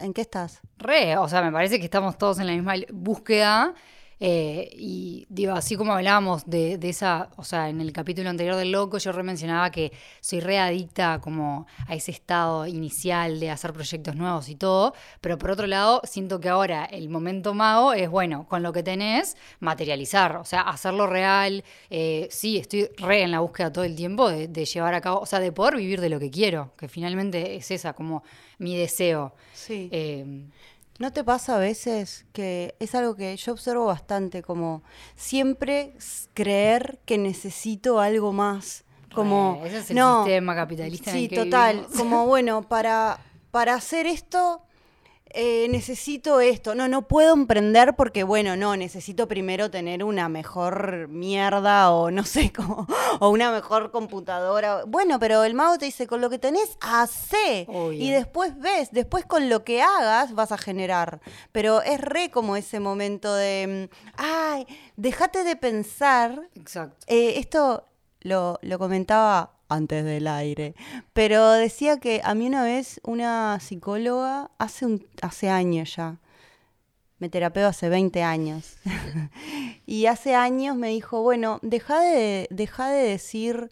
¿En 0.00 0.14
qué 0.14 0.22
estás? 0.22 0.60
Re, 0.78 1.18
o 1.18 1.28
sea, 1.28 1.42
me 1.42 1.52
parece 1.52 1.78
que 1.78 1.84
estamos 1.84 2.16
todos 2.16 2.38
en 2.38 2.46
la 2.46 2.52
misma 2.54 2.74
búsqueda 2.90 3.74
eh, 4.24 4.70
y 4.74 5.26
digo, 5.28 5.52
así 5.52 5.74
como 5.74 5.94
hablábamos 5.94 6.44
de, 6.46 6.78
esa, 6.80 7.30
o 7.34 7.42
sea, 7.42 7.68
en 7.68 7.80
el 7.80 7.92
capítulo 7.92 8.30
anterior 8.30 8.54
del 8.54 8.70
loco, 8.70 8.98
yo 8.98 9.10
remencionaba 9.10 9.72
que 9.72 9.90
soy 10.20 10.38
readicta 10.38 11.20
como 11.20 11.66
a 11.88 11.96
ese 11.96 12.12
estado 12.12 12.68
inicial 12.68 13.40
de 13.40 13.50
hacer 13.50 13.72
proyectos 13.72 14.14
nuevos 14.14 14.48
y 14.48 14.54
todo, 14.54 14.94
pero 15.20 15.38
por 15.38 15.50
otro 15.50 15.66
lado, 15.66 16.02
siento 16.04 16.38
que 16.38 16.48
ahora 16.48 16.84
el 16.84 17.08
momento 17.08 17.52
mago 17.52 17.94
es, 17.94 18.08
bueno, 18.08 18.46
con 18.48 18.62
lo 18.62 18.72
que 18.72 18.84
tenés, 18.84 19.36
materializar, 19.58 20.36
o 20.36 20.44
sea, 20.44 20.60
hacerlo 20.60 21.08
real. 21.08 21.64
Eh, 21.90 22.28
sí, 22.30 22.58
estoy 22.58 22.90
re 22.98 23.22
en 23.22 23.32
la 23.32 23.40
búsqueda 23.40 23.72
todo 23.72 23.82
el 23.82 23.96
tiempo 23.96 24.30
de, 24.30 24.64
llevar 24.64 24.94
a 24.94 25.00
cabo, 25.00 25.18
o 25.18 25.26
sea, 25.26 25.40
de 25.40 25.50
poder 25.50 25.74
vivir 25.74 26.00
de 26.00 26.10
lo 26.10 26.20
que 26.20 26.30
quiero, 26.30 26.70
que 26.76 26.86
finalmente 26.86 27.56
es 27.56 27.72
esa, 27.72 27.92
como 27.92 28.22
mi 28.58 28.76
deseo. 28.76 29.34
Sí. 29.52 29.88
Eh, 29.90 30.44
¿No 30.98 31.12
te 31.12 31.24
pasa 31.24 31.56
a 31.56 31.58
veces 31.58 32.26
que 32.32 32.74
es 32.78 32.94
algo 32.94 33.16
que 33.16 33.36
yo 33.36 33.52
observo 33.52 33.86
bastante, 33.86 34.42
como 34.42 34.82
siempre 35.16 35.94
creer 36.34 37.00
que 37.06 37.18
necesito 37.18 38.00
algo 38.00 38.32
más? 38.32 38.84
Como, 39.14 39.60
ese 39.64 39.78
es 39.78 39.90
el 39.90 39.98
sistema 39.98 40.54
capitalista. 40.54 41.12
Sí, 41.12 41.18
en 41.18 41.24
el 41.24 41.28
que 41.30 41.36
total. 41.36 41.86
Como, 41.96 42.26
bueno, 42.26 42.62
para, 42.62 43.18
para 43.50 43.74
hacer 43.74 44.06
esto 44.06 44.62
eh, 45.34 45.66
necesito 45.68 46.40
esto, 46.40 46.74
no, 46.74 46.88
no 46.88 47.08
puedo 47.08 47.34
emprender 47.34 47.94
porque, 47.96 48.22
bueno, 48.24 48.56
no, 48.56 48.76
necesito 48.76 49.28
primero 49.28 49.70
tener 49.70 50.04
una 50.04 50.28
mejor 50.28 51.08
mierda 51.08 51.90
o 51.92 52.10
no 52.12 52.24
sé, 52.24 52.52
cómo, 52.52 52.86
o 53.20 53.30
una 53.30 53.50
mejor 53.50 53.90
computadora. 53.90 54.84
Bueno, 54.84 55.18
pero 55.18 55.44
el 55.44 55.54
mago 55.54 55.78
te 55.78 55.86
dice, 55.86 56.06
con 56.06 56.20
lo 56.20 56.30
que 56.30 56.38
tenés, 56.38 56.76
hace. 56.80 57.66
Y 57.92 58.10
después 58.10 58.58
ves, 58.58 58.90
después 58.92 59.24
con 59.24 59.48
lo 59.48 59.64
que 59.64 59.82
hagas 59.82 60.34
vas 60.34 60.52
a 60.52 60.58
generar. 60.58 61.20
Pero 61.52 61.82
es 61.82 62.00
re 62.00 62.30
como 62.30 62.56
ese 62.56 62.80
momento 62.80 63.34
de, 63.34 63.88
mm, 63.90 64.12
ay, 64.16 64.66
déjate 64.96 65.44
de 65.44 65.56
pensar. 65.56 66.48
Exacto. 66.54 67.06
Eh, 67.08 67.34
esto 67.38 67.86
lo, 68.20 68.58
lo 68.62 68.78
comentaba 68.78 69.52
antes 69.72 70.04
del 70.04 70.26
aire. 70.26 70.74
Pero 71.12 71.50
decía 71.52 71.98
que 71.98 72.20
a 72.24 72.34
mí 72.34 72.46
una 72.46 72.64
vez 72.64 73.00
una 73.04 73.58
psicóloga, 73.60 74.50
hace, 74.58 74.86
un, 74.86 75.06
hace 75.20 75.48
años 75.48 75.96
ya, 75.96 76.18
me 77.18 77.28
terapeo 77.28 77.68
hace 77.68 77.88
20 77.88 78.22
años, 78.22 78.76
y 79.86 80.06
hace 80.06 80.34
años 80.34 80.76
me 80.76 80.88
dijo, 80.88 81.22
bueno, 81.22 81.58
deja 81.62 82.00
de, 82.00 82.48
deja 82.50 82.90
de 82.90 83.02
decir 83.02 83.70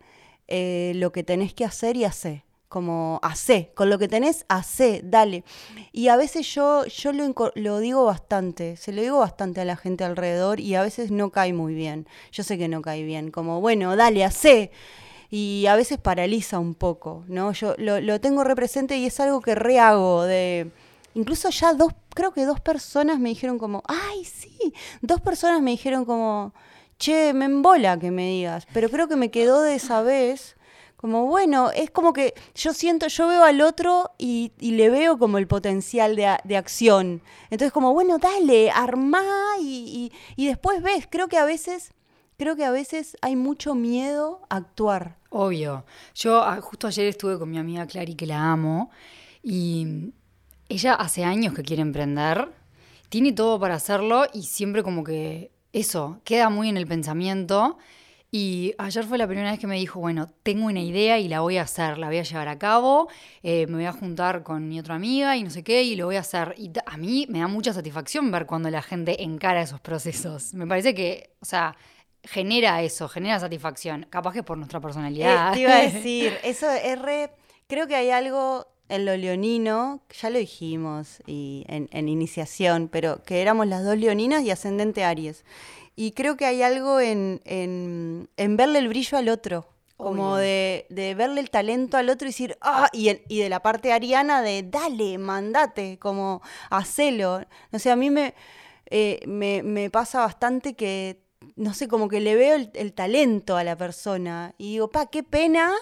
eh, 0.48 0.92
lo 0.96 1.12
que 1.12 1.24
tenés 1.24 1.54
que 1.54 1.64
hacer 1.64 1.96
y 1.96 2.04
hacer 2.04 2.44
como 2.70 3.18
hace, 3.24 3.72
con 3.74 3.90
lo 3.90 3.98
que 3.98 4.06
tenés, 4.06 4.46
hace, 4.48 5.00
dale. 5.02 5.42
Y 5.90 6.06
a 6.06 6.16
veces 6.16 6.46
yo, 6.54 6.86
yo 6.86 7.12
lo, 7.12 7.34
lo, 7.56 7.78
digo 7.80 8.04
bastante, 8.04 8.76
se 8.76 8.92
lo 8.92 9.02
digo 9.02 9.18
bastante 9.18 9.60
a 9.60 9.64
la 9.64 9.74
gente 9.74 10.04
alrededor 10.04 10.60
y 10.60 10.76
a 10.76 10.82
veces 10.82 11.10
no 11.10 11.30
cae 11.30 11.52
muy 11.52 11.74
bien. 11.74 12.06
Yo 12.30 12.44
sé 12.44 12.58
que 12.58 12.68
no 12.68 12.80
cae 12.80 13.02
bien, 13.02 13.32
como, 13.32 13.60
bueno, 13.60 13.96
dale, 13.96 14.24
hace 14.24 14.70
y 15.30 15.66
a 15.66 15.76
veces 15.76 15.98
paraliza 15.98 16.58
un 16.58 16.74
poco, 16.74 17.24
¿no? 17.28 17.52
Yo 17.52 17.74
lo, 17.78 18.20
tengo 18.20 18.44
represente 18.44 18.96
y 18.98 19.06
es 19.06 19.20
algo 19.20 19.40
que 19.40 19.54
rehago 19.54 20.24
de... 20.24 20.70
Incluso 21.14 21.50
ya 21.50 21.72
dos, 21.74 21.92
creo 22.14 22.32
que 22.32 22.44
dos 22.44 22.60
personas 22.60 23.18
me 23.18 23.30
dijeron 23.30 23.58
como, 23.58 23.82
ay, 23.86 24.24
sí, 24.24 24.72
dos 25.00 25.20
personas 25.20 25.60
me 25.60 25.72
dijeron 25.72 26.04
como, 26.04 26.54
che, 26.98 27.32
me 27.32 27.46
embola 27.46 27.98
que 27.98 28.10
me 28.10 28.28
digas, 28.28 28.66
pero 28.72 28.88
creo 28.88 29.08
que 29.08 29.16
me 29.16 29.30
quedó 29.30 29.62
de 29.62 29.74
esa 29.74 30.02
vez 30.02 30.56
como 30.96 31.24
bueno, 31.24 31.70
es 31.70 31.90
como 31.90 32.12
que 32.12 32.34
yo 32.54 32.74
siento, 32.74 33.06
yo 33.06 33.26
veo 33.26 33.42
al 33.42 33.62
otro 33.62 34.10
y, 34.18 34.52
le 34.60 34.90
veo 34.90 35.18
como 35.18 35.38
el 35.38 35.46
potencial 35.46 36.14
de, 36.14 36.56
acción. 36.56 37.22
Entonces 37.44 37.72
como, 37.72 37.94
bueno, 37.94 38.18
dale, 38.18 38.70
armá 38.70 39.24
y, 39.58 40.12
y, 40.36 40.46
después 40.46 40.82
ves, 40.82 41.08
creo 41.10 41.28
que 41.28 41.38
a 41.38 41.46
veces 41.46 41.94
creo 42.36 42.54
que 42.54 42.66
a 42.66 42.70
veces 42.70 43.16
hay 43.22 43.34
mucho 43.34 43.74
miedo 43.74 44.42
a 44.50 44.56
actuar. 44.56 45.19
Obvio. 45.30 45.84
Yo 46.14 46.42
ah, 46.42 46.60
justo 46.60 46.86
ayer 46.86 47.06
estuve 47.06 47.38
con 47.38 47.48
mi 47.48 47.58
amiga 47.58 47.86
Clary, 47.86 48.14
que 48.14 48.26
la 48.26 48.52
amo, 48.52 48.90
y 49.42 50.12
ella 50.68 50.94
hace 50.94 51.24
años 51.24 51.54
que 51.54 51.62
quiere 51.62 51.82
emprender, 51.82 52.48
tiene 53.08 53.32
todo 53.32 53.58
para 53.58 53.76
hacerlo 53.76 54.26
y 54.32 54.42
siempre 54.42 54.82
como 54.82 55.02
que 55.04 55.52
eso, 55.72 56.20
queda 56.24 56.50
muy 56.50 56.68
en 56.68 56.76
el 56.76 56.86
pensamiento. 56.86 57.78
Y 58.32 58.74
ayer 58.78 59.04
fue 59.04 59.18
la 59.18 59.26
primera 59.26 59.50
vez 59.50 59.58
que 59.58 59.66
me 59.66 59.76
dijo, 59.76 59.98
bueno, 59.98 60.28
tengo 60.44 60.66
una 60.66 60.80
idea 60.80 61.18
y 61.18 61.26
la 61.26 61.40
voy 61.40 61.58
a 61.58 61.62
hacer, 61.62 61.98
la 61.98 62.06
voy 62.06 62.18
a 62.18 62.22
llevar 62.22 62.46
a 62.46 62.58
cabo, 62.58 63.08
eh, 63.42 63.66
me 63.66 63.74
voy 63.74 63.86
a 63.86 63.92
juntar 63.92 64.44
con 64.44 64.68
mi 64.68 64.78
otra 64.78 64.94
amiga 64.94 65.36
y 65.36 65.42
no 65.42 65.50
sé 65.50 65.64
qué, 65.64 65.82
y 65.82 65.96
lo 65.96 66.06
voy 66.06 66.14
a 66.16 66.20
hacer. 66.20 66.54
Y 66.56 66.70
a 66.86 66.96
mí 66.96 67.26
me 67.28 67.40
da 67.40 67.48
mucha 67.48 67.72
satisfacción 67.72 68.30
ver 68.30 68.46
cuando 68.46 68.70
la 68.70 68.82
gente 68.82 69.22
encara 69.24 69.62
esos 69.62 69.80
procesos. 69.80 70.54
Me 70.54 70.66
parece 70.66 70.94
que, 70.94 71.34
o 71.40 71.44
sea, 71.44 71.76
genera 72.24 72.82
eso, 72.82 73.08
genera 73.08 73.40
satisfacción. 73.40 74.06
Capaz 74.10 74.32
que 74.32 74.42
por 74.42 74.58
nuestra 74.58 74.80
personalidad. 74.80 75.50
Eh, 75.50 75.54
te 75.54 75.60
iba 75.60 75.76
a 75.76 75.82
decir, 75.90 76.36
eso 76.42 76.70
es 76.70 77.00
re. 77.00 77.30
Creo 77.66 77.86
que 77.86 77.96
hay 77.96 78.10
algo 78.10 78.66
en 78.88 79.06
lo 79.06 79.16
leonino, 79.16 80.02
ya 80.20 80.30
lo 80.30 80.38
dijimos 80.38 81.22
y 81.26 81.64
en, 81.68 82.08
iniciación, 82.08 82.88
pero 82.88 83.22
que 83.22 83.40
éramos 83.40 83.68
las 83.68 83.84
dos 83.84 83.96
leoninas 83.96 84.42
y 84.42 84.50
ascendente 84.50 85.04
Aries. 85.04 85.44
Y 85.94 86.12
creo 86.12 86.36
que 86.36 86.46
hay 86.46 86.62
algo 86.62 86.98
en, 86.98 87.40
en, 87.44 88.56
verle 88.56 88.80
el 88.80 88.88
brillo 88.88 89.16
al 89.16 89.28
otro. 89.28 89.66
Como 89.96 90.36
de, 90.36 90.86
de, 90.88 91.14
verle 91.14 91.42
el 91.42 91.50
talento 91.50 91.98
al 91.98 92.08
otro 92.08 92.26
y 92.26 92.30
decir, 92.30 92.56
ah, 92.62 92.88
y, 92.90 93.10
y 93.28 93.40
de 93.40 93.50
la 93.50 93.60
parte 93.60 93.92
ariana 93.92 94.40
de, 94.40 94.62
dale, 94.62 95.18
mandate, 95.18 95.98
como, 95.98 96.40
hacelo. 96.70 97.42
No 97.70 97.78
sé, 97.78 97.90
a 97.90 97.96
mí 97.96 98.08
me, 98.08 98.34
eh, 98.86 99.20
me, 99.26 99.62
me 99.62 99.90
pasa 99.90 100.20
bastante 100.20 100.74
que, 100.74 101.20
no 101.60 101.74
sé, 101.74 101.88
como 101.88 102.08
que 102.08 102.20
le 102.20 102.34
veo 102.34 102.56
el, 102.56 102.70
el 102.72 102.94
talento 102.94 103.58
a 103.58 103.64
la 103.64 103.76
persona 103.76 104.54
y 104.56 104.72
digo, 104.72 104.90
pa, 104.90 105.06
qué 105.06 105.22
pena 105.22 105.72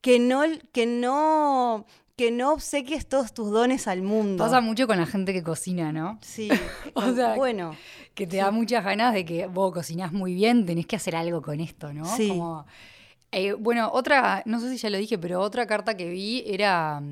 que 0.00 0.18
no, 0.18 0.42
que 0.72 0.86
no, 0.86 1.84
que 2.16 2.30
no 2.30 2.54
obsequies 2.54 3.06
todos 3.06 3.34
tus 3.34 3.50
dones 3.50 3.86
al 3.86 4.00
mundo. 4.00 4.42
Pasa 4.42 4.62
mucho 4.62 4.86
con 4.86 4.96
la 4.96 5.04
gente 5.04 5.34
que 5.34 5.42
cocina, 5.42 5.92
¿no? 5.92 6.18
Sí, 6.22 6.48
O 6.94 7.12
sea, 7.12 7.34
bueno, 7.34 7.76
Que 8.14 8.26
te 8.26 8.38
da 8.38 8.50
muchas 8.50 8.82
ganas 8.82 9.12
de 9.12 9.26
que 9.26 9.46
vos 9.46 9.74
cocinás 9.74 10.10
muy 10.10 10.34
bien, 10.34 10.64
tenés 10.64 10.86
que 10.86 10.96
hacer 10.96 11.16
algo 11.16 11.42
con 11.42 11.60
esto, 11.60 11.92
¿no? 11.92 12.06
Sí. 12.06 12.28
Como, 12.28 12.64
eh, 13.30 13.52
bueno, 13.52 13.90
otra, 13.92 14.42
no 14.46 14.58
sé 14.58 14.70
si 14.70 14.78
ya 14.78 14.88
lo 14.88 14.96
dije, 14.96 15.18
pero 15.18 15.40
otra 15.40 15.66
carta 15.66 15.98
que 15.98 16.08
vi 16.08 16.44
era, 16.46 17.02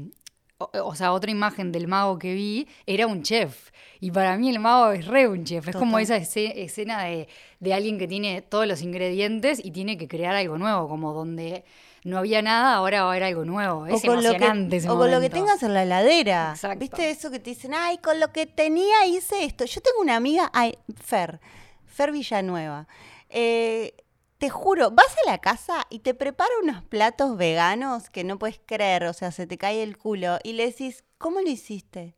o 0.73 0.95
sea, 0.95 1.13
otra 1.13 1.31
imagen 1.31 1.73
del 1.73 1.89
mago 1.89 2.19
que 2.19 2.35
vi 2.35 2.69
era 2.87 3.07
un 3.07 3.23
chef. 3.23 3.71
Y 4.01 4.11
para 4.11 4.37
mí 4.37 4.51
el 4.51 4.59
mago 4.59 4.91
es 4.93 5.07
re 5.07 5.29
un 5.29 5.45
chef. 5.45 5.69
Es 5.69 5.77
como 5.77 5.99
esa 5.99 6.17
esce- 6.17 6.53
escena 6.57 7.05
de, 7.05 7.29
de 7.61 7.75
alguien 7.75 7.99
que 7.99 8.09
tiene 8.09 8.43
todos 8.43 8.67
los 8.67 8.83
ingredientes 8.83 9.65
y 9.65 9.71
tiene 9.71 9.97
que 9.97 10.09
crear 10.09 10.35
algo 10.35 10.59
nuevo, 10.59 10.89
como 10.89 11.13
donde 11.13 11.65
no 12.05 12.19
había 12.19 12.43
nada, 12.43 12.75
ahora 12.75 13.03
va 13.03 13.09
a 13.09 13.11
haber 13.13 13.23
algo 13.23 13.45
nuevo. 13.45 13.87
Es 13.87 14.03
o 14.03 14.07
con, 14.09 14.17
lo 14.17 14.31
que, 14.31 14.37
emocionante 14.37 14.77
ese 14.79 14.91
o 14.91 14.97
con 14.99 15.11
lo 15.11 15.21
que 15.21 15.31
tengas 15.31 15.63
en 15.63 15.73
la 15.73 15.85
heladera. 15.85 16.51
Exacto. 16.55 16.81
¿Viste 16.81 17.11
eso 17.11 17.31
que 17.31 17.39
te 17.39 17.51
dicen? 17.51 17.75
Ay, 17.75 17.99
con 17.99 18.19
lo 18.19 18.33
que 18.33 18.47
tenía 18.47 19.07
hice 19.07 19.45
esto. 19.45 19.65
Yo 19.67 19.81
tengo 19.81 20.01
una 20.01 20.17
amiga, 20.17 20.51
ay, 20.53 20.77
Fer, 21.01 21.39
Fer 21.87 22.11
Villanueva. 22.11 22.89
Eh, 23.31 23.95
te 24.43 24.51
juro, 24.51 24.91
vas 24.91 25.15
a 25.25 25.31
la 25.31 25.39
casa 25.39 25.87
y 25.89 26.01
te 26.01 26.15
prepara 26.15 26.51
unos 26.65 26.83
platos 26.83 27.37
veganos 27.37 28.11
que 28.11 28.25
no 28.25 28.41
puedes 28.41 28.61
creer, 28.67 29.05
o 29.05 29.13
sea, 29.13 29.31
se 29.31 29.47
te 29.47 29.57
cae 29.57 29.85
el 29.85 29.97
culo. 29.97 30.39
Y 30.43 30.55
le 30.55 30.67
decís, 30.67 31.05
¿cómo 31.17 31.41
lo 31.41 31.49
hiciste? 31.49 32.17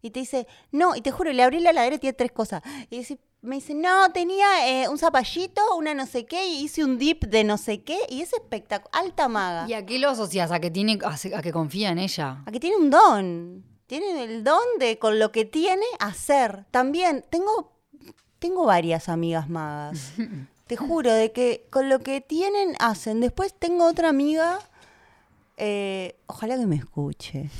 Y 0.00 0.10
te 0.10 0.18
dice, 0.18 0.48
no, 0.72 0.96
y 0.96 1.02
te 1.02 1.12
juro, 1.12 1.32
le 1.32 1.40
abrí 1.40 1.60
la 1.60 1.70
heladera 1.70 1.94
y 1.94 1.98
tiene 2.00 2.14
tres 2.14 2.32
cosas. 2.32 2.64
Y 2.90 2.98
decís, 2.98 3.18
me 3.42 3.54
dice, 3.54 3.74
no, 3.74 4.10
tenía 4.10 4.46
eh, 4.66 4.88
un 4.88 4.98
zapallito, 4.98 5.60
una 5.76 5.94
no 5.94 6.04
sé 6.04 6.26
qué, 6.26 6.48
y 6.48 6.64
hice 6.64 6.82
un 6.82 6.98
dip 6.98 7.26
de 7.26 7.44
no 7.44 7.56
sé 7.56 7.84
qué, 7.84 7.96
y 8.08 8.22
es 8.22 8.32
espectacular, 8.32 8.90
alta 8.92 9.28
maga. 9.28 9.68
¿Y 9.68 9.74
a 9.74 9.86
qué 9.86 10.00
lo 10.00 10.10
asocias? 10.10 10.50
¿A 10.50 10.58
que, 10.58 10.72
tiene, 10.72 10.98
a 11.00 11.42
que 11.42 11.52
confía 11.52 11.90
en 11.90 12.00
ella? 12.00 12.42
A 12.44 12.50
que 12.50 12.58
tiene 12.58 12.74
un 12.74 12.90
don. 12.90 13.64
Tiene 13.86 14.24
el 14.24 14.42
don 14.42 14.58
de 14.80 14.98
con 14.98 15.20
lo 15.20 15.30
que 15.30 15.44
tiene 15.44 15.86
hacer. 16.00 16.66
También 16.72 17.24
tengo, 17.30 17.70
tengo 18.40 18.66
varias 18.66 19.08
amigas 19.08 19.48
magas. 19.48 20.14
Te 20.72 20.78
juro, 20.78 21.12
de 21.12 21.32
que 21.32 21.66
con 21.68 21.90
lo 21.90 21.98
que 21.98 22.22
tienen 22.22 22.76
hacen. 22.78 23.20
Después 23.20 23.52
tengo 23.52 23.84
otra 23.84 24.08
amiga, 24.08 24.58
eh, 25.58 26.16
ojalá 26.26 26.56
que 26.56 26.64
me 26.64 26.76
escuche, 26.76 27.50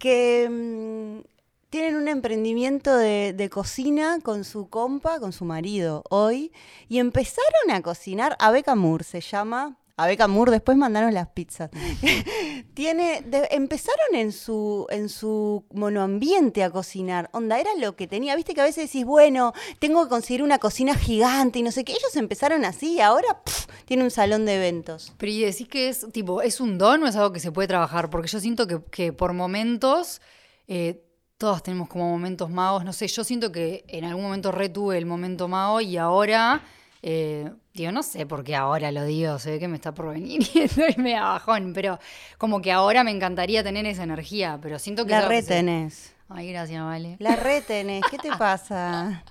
que 0.00 0.48
mm, 0.50 1.24
tienen 1.70 1.94
un 1.94 2.08
emprendimiento 2.08 2.96
de, 2.96 3.32
de 3.32 3.48
cocina 3.48 4.18
con 4.24 4.42
su 4.42 4.68
compa, 4.68 5.20
con 5.20 5.32
su 5.32 5.44
marido 5.44 6.02
hoy, 6.10 6.50
y 6.88 6.98
empezaron 6.98 7.70
a 7.70 7.80
cocinar, 7.80 8.36
Abeca 8.40 8.74
Moore 8.74 9.04
se 9.04 9.20
llama. 9.20 9.76
Abeca 9.98 10.26
Moore, 10.28 10.52
después 10.52 10.78
mandaron 10.78 11.12
las 11.12 11.28
pizzas. 11.28 11.70
Tiene, 12.74 13.22
de- 13.22 13.48
empezaron 13.50 14.14
en 14.14 14.32
su, 14.32 14.86
en 14.90 15.08
su 15.08 15.64
monoambiente 15.72 16.62
a 16.62 16.70
cocinar. 16.70 17.28
Onda, 17.32 17.58
era 17.58 17.70
lo 17.78 17.96
que 17.96 18.06
tenía. 18.06 18.36
Viste 18.36 18.54
que 18.54 18.60
a 18.60 18.64
veces 18.64 18.86
decís, 18.90 19.04
bueno, 19.04 19.52
tengo 19.78 20.02
que 20.04 20.08
conseguir 20.08 20.42
una 20.42 20.58
cocina 20.58 20.94
gigante 20.94 21.58
y 21.58 21.62
no 21.62 21.72
sé 21.72 21.84
qué. 21.84 21.92
Ellos 21.92 22.14
empezaron 22.16 22.64
así 22.64 22.94
y 22.94 23.00
ahora 23.00 23.42
pff, 23.44 23.66
tiene 23.84 24.04
un 24.04 24.10
salón 24.10 24.46
de 24.46 24.54
eventos. 24.56 25.12
Pero 25.18 25.32
y 25.32 25.40
decís 25.42 25.68
que 25.68 25.88
es 25.88 26.06
tipo, 26.12 26.42
¿es 26.42 26.60
un 26.60 26.78
don 26.78 27.02
o 27.02 27.06
es 27.06 27.16
algo 27.16 27.32
que 27.32 27.40
se 27.40 27.52
puede 27.52 27.68
trabajar? 27.68 28.10
Porque 28.10 28.28
yo 28.28 28.40
siento 28.40 28.66
que, 28.66 28.80
que 28.90 29.12
por 29.12 29.32
momentos, 29.32 30.20
eh, 30.68 31.02
todos 31.38 31.62
tenemos 31.62 31.88
como 31.88 32.08
momentos 32.10 32.50
magos, 32.50 32.84
no 32.84 32.92
sé, 32.92 33.06
yo 33.08 33.22
siento 33.24 33.52
que 33.52 33.84
en 33.88 34.04
algún 34.04 34.22
momento 34.24 34.50
retuve 34.52 34.98
el 34.98 35.06
momento 35.06 35.46
mago 35.48 35.80
y 35.80 35.96
ahora, 35.96 36.62
eh, 37.02 37.50
digo, 37.74 37.92
no 37.92 38.02
sé 38.02 38.26
por 38.26 38.42
qué 38.44 38.56
ahora 38.56 38.90
lo 38.92 39.04
digo, 39.04 39.38
se 39.38 39.52
ve 39.52 39.58
que 39.58 39.68
me 39.68 39.76
está 39.76 39.92
por 39.92 40.08
venir 40.12 40.40
y 40.54 40.60
estoy 40.60 40.94
medio 40.96 41.20
bajón, 41.22 41.72
pero 41.74 41.98
como 42.38 42.60
que 42.60 42.72
ahora 42.72 43.04
me 43.04 43.10
encantaría 43.10 43.62
tener 43.62 43.86
esa 43.86 44.02
energía, 44.02 44.58
pero 44.60 44.78
siento 44.78 45.04
que... 45.04 45.10
La 45.12 45.18
algo 45.18 45.30
que 45.30 45.42
se- 45.42 45.48
retenés. 45.50 46.14
Ay, 46.28 46.50
gracias, 46.52 46.82
Vale. 46.84 47.16
La 47.20 47.36
retenés. 47.36 48.02
¿Qué 48.10 48.18
te 48.18 48.30
pasa? 48.36 49.22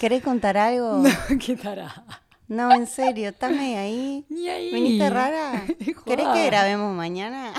¿Querés 0.00 0.22
contar 0.22 0.56
algo? 0.58 1.02
¿Qué 1.46 1.54
tará? 1.56 2.04
No, 2.48 2.72
en 2.72 2.86
serio, 2.86 3.28
estame 3.28 3.76
ahí. 3.78 4.24
Ni 4.30 4.48
ahí. 4.48 4.72
¿Viniste 4.72 5.10
rara? 5.10 5.64
¿Querés 6.06 6.26
que 6.28 6.46
grabemos 6.46 6.96
mañana? 6.96 7.52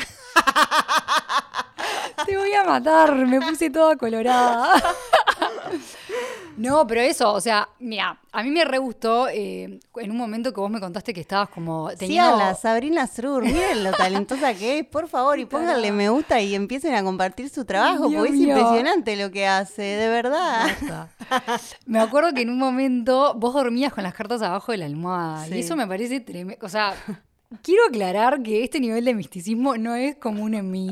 Te 2.26 2.36
voy 2.38 2.52
a 2.54 2.64
matar, 2.66 3.16
me 3.16 3.40
puse 3.40 3.70
toda 3.70 3.96
colorada. 3.96 4.74
No, 6.60 6.86
pero 6.86 7.02
eso, 7.02 7.32
o 7.34 7.40
sea, 7.42 7.70
mira, 7.80 8.20
a 8.32 8.44
mí 8.44 8.50
me 8.52 8.66
re 8.66 8.78
gustó 8.78 9.28
eh, 9.30 9.80
en 9.96 10.12
un 10.12 10.18
momento 10.18 10.54
que 10.54 10.60
vos 10.60 10.70
me 10.70 10.80
contaste 10.80 11.14
que 11.14 11.22
estabas 11.22 11.50
como 11.50 11.90
teniendo... 11.98 12.32
Síganla, 12.38 12.56
Sabrina 12.56 13.08
Srur, 13.08 13.44
miren 13.44 13.84
lo 13.84 13.92
talentosa 13.92 14.54
que 14.54 14.80
es, 14.80 14.86
por 14.86 15.08
favor, 15.08 15.40
y 15.40 15.46
pónganle 15.46 15.92
me 15.92 16.10
gusta 16.10 16.42
y 16.42 16.56
empiecen 16.56 16.94
a 16.96 17.04
compartir 17.04 17.50
su 17.50 17.66
trabajo, 17.66 18.12
porque 18.12 18.30
es 18.30 18.36
impresionante 18.36 19.16
lo 19.16 19.32
que 19.32 19.48
hace, 19.48 19.82
de 19.82 20.10
verdad. 20.10 20.68
Basta. 20.68 21.10
Me 21.86 22.00
acuerdo 22.00 22.34
que 22.34 22.42
en 22.42 22.50
un 22.50 22.58
momento 22.58 23.34
vos 23.36 23.54
dormías 23.54 23.94
con 23.94 24.04
las 24.04 24.14
cartas 24.14 24.42
abajo 24.42 24.72
de 24.72 24.80
la 24.80 24.86
almohada 24.86 25.46
Sí. 25.46 25.56
y 25.56 25.60
eso 25.60 25.76
me 25.76 25.88
parece 25.88 26.20
tremendo. 26.20 26.66
O 26.66 26.70
sea, 26.70 26.94
quiero 27.62 27.84
aclarar 27.88 28.42
que 28.44 28.64
este 28.64 28.80
nivel 28.80 29.06
de 29.06 29.14
misticismo 29.14 29.78
no 29.78 29.96
es 29.96 30.16
común 30.18 30.54
en 30.56 30.70
mí, 30.70 30.90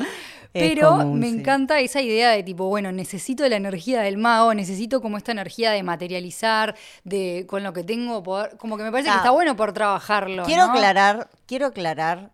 pero 0.54 0.90
común, 0.98 1.20
me 1.20 1.30
sí. 1.30 1.38
encanta 1.40 1.80
esa 1.80 2.02
idea 2.02 2.30
de 2.32 2.44
tipo, 2.44 2.68
bueno, 2.68 2.92
necesito 2.92 3.48
la 3.48 3.56
energía 3.58 4.02
del 4.02 4.18
mago, 4.18 4.54
necesito 4.54 5.02
como 5.02 5.18
esta 5.18 5.32
energía 5.32 5.72
de 5.72 5.84
materializar, 5.84 6.76
de 7.04 7.46
con 7.48 7.64
lo 7.64 7.74
que 7.74 7.84
tengo 7.84 8.24
poder, 8.24 8.58
como 8.58 8.78
que 8.78 8.84
me 8.84 8.92
parece 8.92 9.10
que 9.10 9.16
Ah. 9.16 9.18
está 9.18 9.32
bueno 9.32 9.56
por 9.56 9.74
trabajarlo. 9.74 10.44
Quiero 10.44 10.66
¿no? 10.68 10.72
aclarar, 10.74 11.30
quiero 11.46 11.68
aclarar 11.68 12.32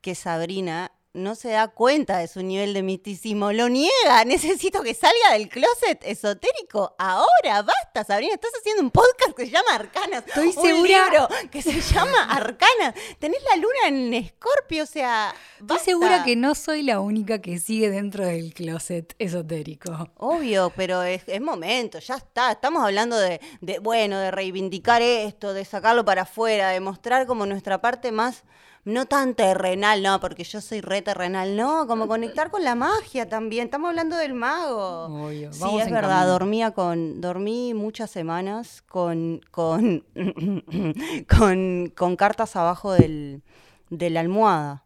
que 0.00 0.14
Sabrina 0.14 0.92
no 1.14 1.34
se 1.34 1.50
da 1.50 1.68
cuenta 1.68 2.16
de 2.18 2.26
su 2.26 2.42
nivel 2.42 2.72
de 2.72 2.82
misticismo, 2.82 3.52
lo 3.52 3.68
niega, 3.68 4.24
necesito 4.26 4.82
que 4.82 4.94
salga 4.94 5.32
del 5.32 5.48
closet 5.48 6.02
esotérico. 6.04 6.94
Ahora, 6.98 7.62
basta 7.62 8.04
Sabrina, 8.04 8.34
estás 8.34 8.52
haciendo 8.58 8.82
un 8.82 8.90
podcast 8.90 9.32
que 9.36 9.44
se 9.46 9.50
llama 9.52 9.74
Arcanas, 9.74 10.24
Estoy 10.26 10.48
un 10.48 10.52
segura- 10.54 11.04
libro 11.10 11.28
que 11.50 11.60
se 11.60 11.80
llama 11.80 12.24
Arcanas, 12.30 12.94
tenés 13.18 13.42
la 13.50 13.56
luna 13.56 13.88
en 13.88 14.14
Escorpio, 14.14 14.84
o 14.84 14.86
sea, 14.86 15.34
Estoy 15.60 15.78
segura 15.80 16.24
que 16.24 16.34
no 16.34 16.54
soy 16.54 16.82
la 16.82 16.98
única 17.00 17.40
que 17.40 17.58
sigue 17.58 17.90
dentro 17.90 18.24
del 18.24 18.52
closet 18.54 19.14
esotérico. 19.18 20.10
Obvio, 20.16 20.72
pero 20.74 21.02
es, 21.02 21.22
es 21.26 21.40
momento, 21.40 21.98
ya 21.98 22.14
está. 22.16 22.52
Estamos 22.52 22.82
hablando 22.84 23.16
de, 23.18 23.40
de, 23.60 23.78
bueno, 23.78 24.18
de 24.18 24.30
reivindicar 24.30 25.02
esto, 25.02 25.52
de 25.52 25.64
sacarlo 25.64 26.04
para 26.04 26.22
afuera, 26.22 26.70
de 26.70 26.80
mostrar 26.80 27.26
como 27.26 27.46
nuestra 27.46 27.80
parte 27.80 28.10
más, 28.12 28.42
no 28.84 29.06
tan 29.06 29.34
terrenal, 29.34 30.02
no, 30.02 30.18
porque 30.18 30.42
yo 30.44 30.60
soy 30.60 30.80
re 30.80 31.02
terrenal, 31.02 31.56
no, 31.56 31.86
como 31.86 32.08
conectar 32.08 32.50
con 32.50 32.64
la 32.64 32.74
magia 32.74 33.28
también. 33.28 33.66
Estamos 33.66 33.90
hablando 33.90 34.16
del 34.16 34.34
mago. 34.34 35.04
Obvio, 35.26 35.52
Sí, 35.52 35.60
vamos 35.60 35.82
es 35.82 35.90
verdad, 35.90 36.10
camino. 36.20 36.32
dormía 36.32 36.70
con, 36.72 37.20
dormí 37.20 37.74
muchas 37.74 38.10
semanas 38.10 38.82
con, 38.82 39.40
con, 39.52 40.04
con, 41.28 41.92
con 41.96 42.16
cartas 42.16 42.56
abajo 42.56 42.92
del, 42.92 43.42
de 43.90 44.10
la 44.10 44.20
almohada. 44.20 44.84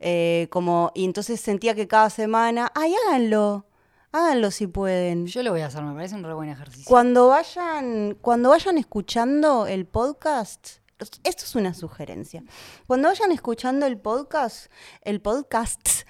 Eh, 0.00 0.46
como, 0.50 0.92
y 0.94 1.04
entonces 1.04 1.40
sentía 1.40 1.74
que 1.74 1.88
cada 1.88 2.08
semana, 2.08 2.70
ay, 2.74 2.94
háganlo, 3.08 3.66
háganlo 4.12 4.50
si 4.50 4.66
pueden. 4.68 5.26
Yo 5.26 5.42
lo 5.42 5.50
voy 5.50 5.60
a 5.60 5.66
hacer, 5.66 5.82
me 5.82 5.92
parece 5.94 6.14
un 6.14 6.22
re 6.24 6.32
buen 6.32 6.48
ejercicio. 6.48 6.84
Cuando 6.88 7.28
vayan, 7.28 8.16
cuando 8.20 8.48
vayan 8.50 8.78
escuchando 8.78 9.66
el 9.66 9.86
podcast, 9.86 10.77
esto 10.98 11.44
es 11.44 11.54
una 11.54 11.74
sugerencia. 11.74 12.42
Cuando 12.86 13.08
vayan 13.08 13.32
escuchando 13.32 13.86
el 13.86 13.98
podcast, 13.98 14.70
el 15.02 15.20
podcast, 15.20 16.02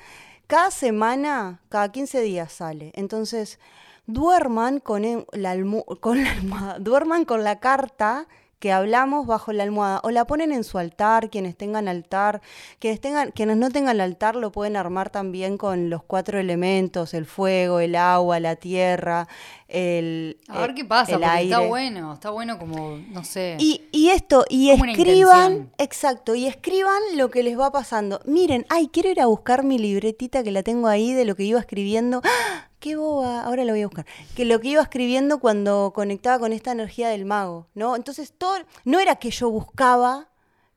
cada 0.46 0.70
semana, 0.70 1.60
cada 1.68 1.92
15 1.92 2.20
días 2.22 2.52
sale. 2.52 2.92
Entonces, 2.94 3.58
duerman 4.06 4.80
con 4.80 5.26
la, 5.32 5.56
duerman 6.80 7.24
con 7.24 7.44
la 7.44 7.60
carta 7.60 8.26
que 8.58 8.72
hablamos 8.72 9.26
bajo 9.26 9.52
la 9.52 9.62
almohada 9.62 10.00
o 10.02 10.10
la 10.10 10.26
ponen 10.26 10.52
en 10.52 10.64
su 10.64 10.78
altar, 10.78 11.30
quienes 11.30 11.56
tengan 11.56 11.88
altar, 11.88 12.40
quienes 12.78 13.00
tengan 13.00 13.30
quienes 13.30 13.56
no 13.56 13.70
tengan 13.70 14.00
altar 14.00 14.36
lo 14.36 14.50
pueden 14.52 14.76
armar 14.76 15.10
también 15.10 15.58
con 15.58 15.90
los 15.90 16.02
cuatro 16.02 16.38
elementos, 16.38 17.14
el 17.14 17.26
fuego, 17.26 17.80
el 17.80 17.94
agua, 17.94 18.40
la 18.40 18.56
tierra, 18.56 19.28
el 19.68 20.38
A 20.48 20.60
ver 20.60 20.74
qué 20.74 20.84
pasa, 20.84 21.12
porque 21.12 21.26
aire. 21.26 21.54
está 21.54 21.66
bueno, 21.66 22.14
está 22.14 22.30
bueno 22.30 22.58
como, 22.58 22.98
no 23.10 23.24
sé. 23.24 23.56
Y, 23.58 23.82
y 23.92 24.10
esto, 24.10 24.44
y 24.48 24.70
escriban, 24.70 25.70
exacto, 25.78 26.34
y 26.34 26.46
escriban 26.46 27.00
lo 27.16 27.30
que 27.30 27.42
les 27.42 27.58
va 27.58 27.70
pasando. 27.70 28.20
Miren, 28.24 28.66
ay, 28.70 28.88
quiero 28.92 29.10
ir 29.10 29.20
a 29.20 29.26
buscar 29.26 29.64
mi 29.64 29.78
libretita 29.78 30.42
que 30.42 30.50
la 30.50 30.62
tengo 30.62 30.88
ahí 30.88 31.12
de 31.12 31.24
lo 31.24 31.36
que 31.36 31.44
iba 31.44 31.60
escribiendo. 31.60 32.22
¡Ah! 32.24 32.67
¡Qué 32.78 32.96
boba! 32.96 33.42
Ahora 33.42 33.64
lo 33.64 33.72
voy 33.72 33.82
a 33.82 33.86
buscar. 33.86 34.06
Que 34.36 34.44
lo 34.44 34.60
que 34.60 34.68
iba 34.68 34.82
escribiendo 34.82 35.38
cuando 35.38 35.92
conectaba 35.94 36.38
con 36.38 36.52
esta 36.52 36.72
energía 36.72 37.08
del 37.08 37.24
mago, 37.24 37.66
¿no? 37.74 37.96
Entonces, 37.96 38.32
todo, 38.36 38.56
no 38.84 39.00
era 39.00 39.16
que 39.16 39.30
yo 39.30 39.50
buscaba 39.50 40.28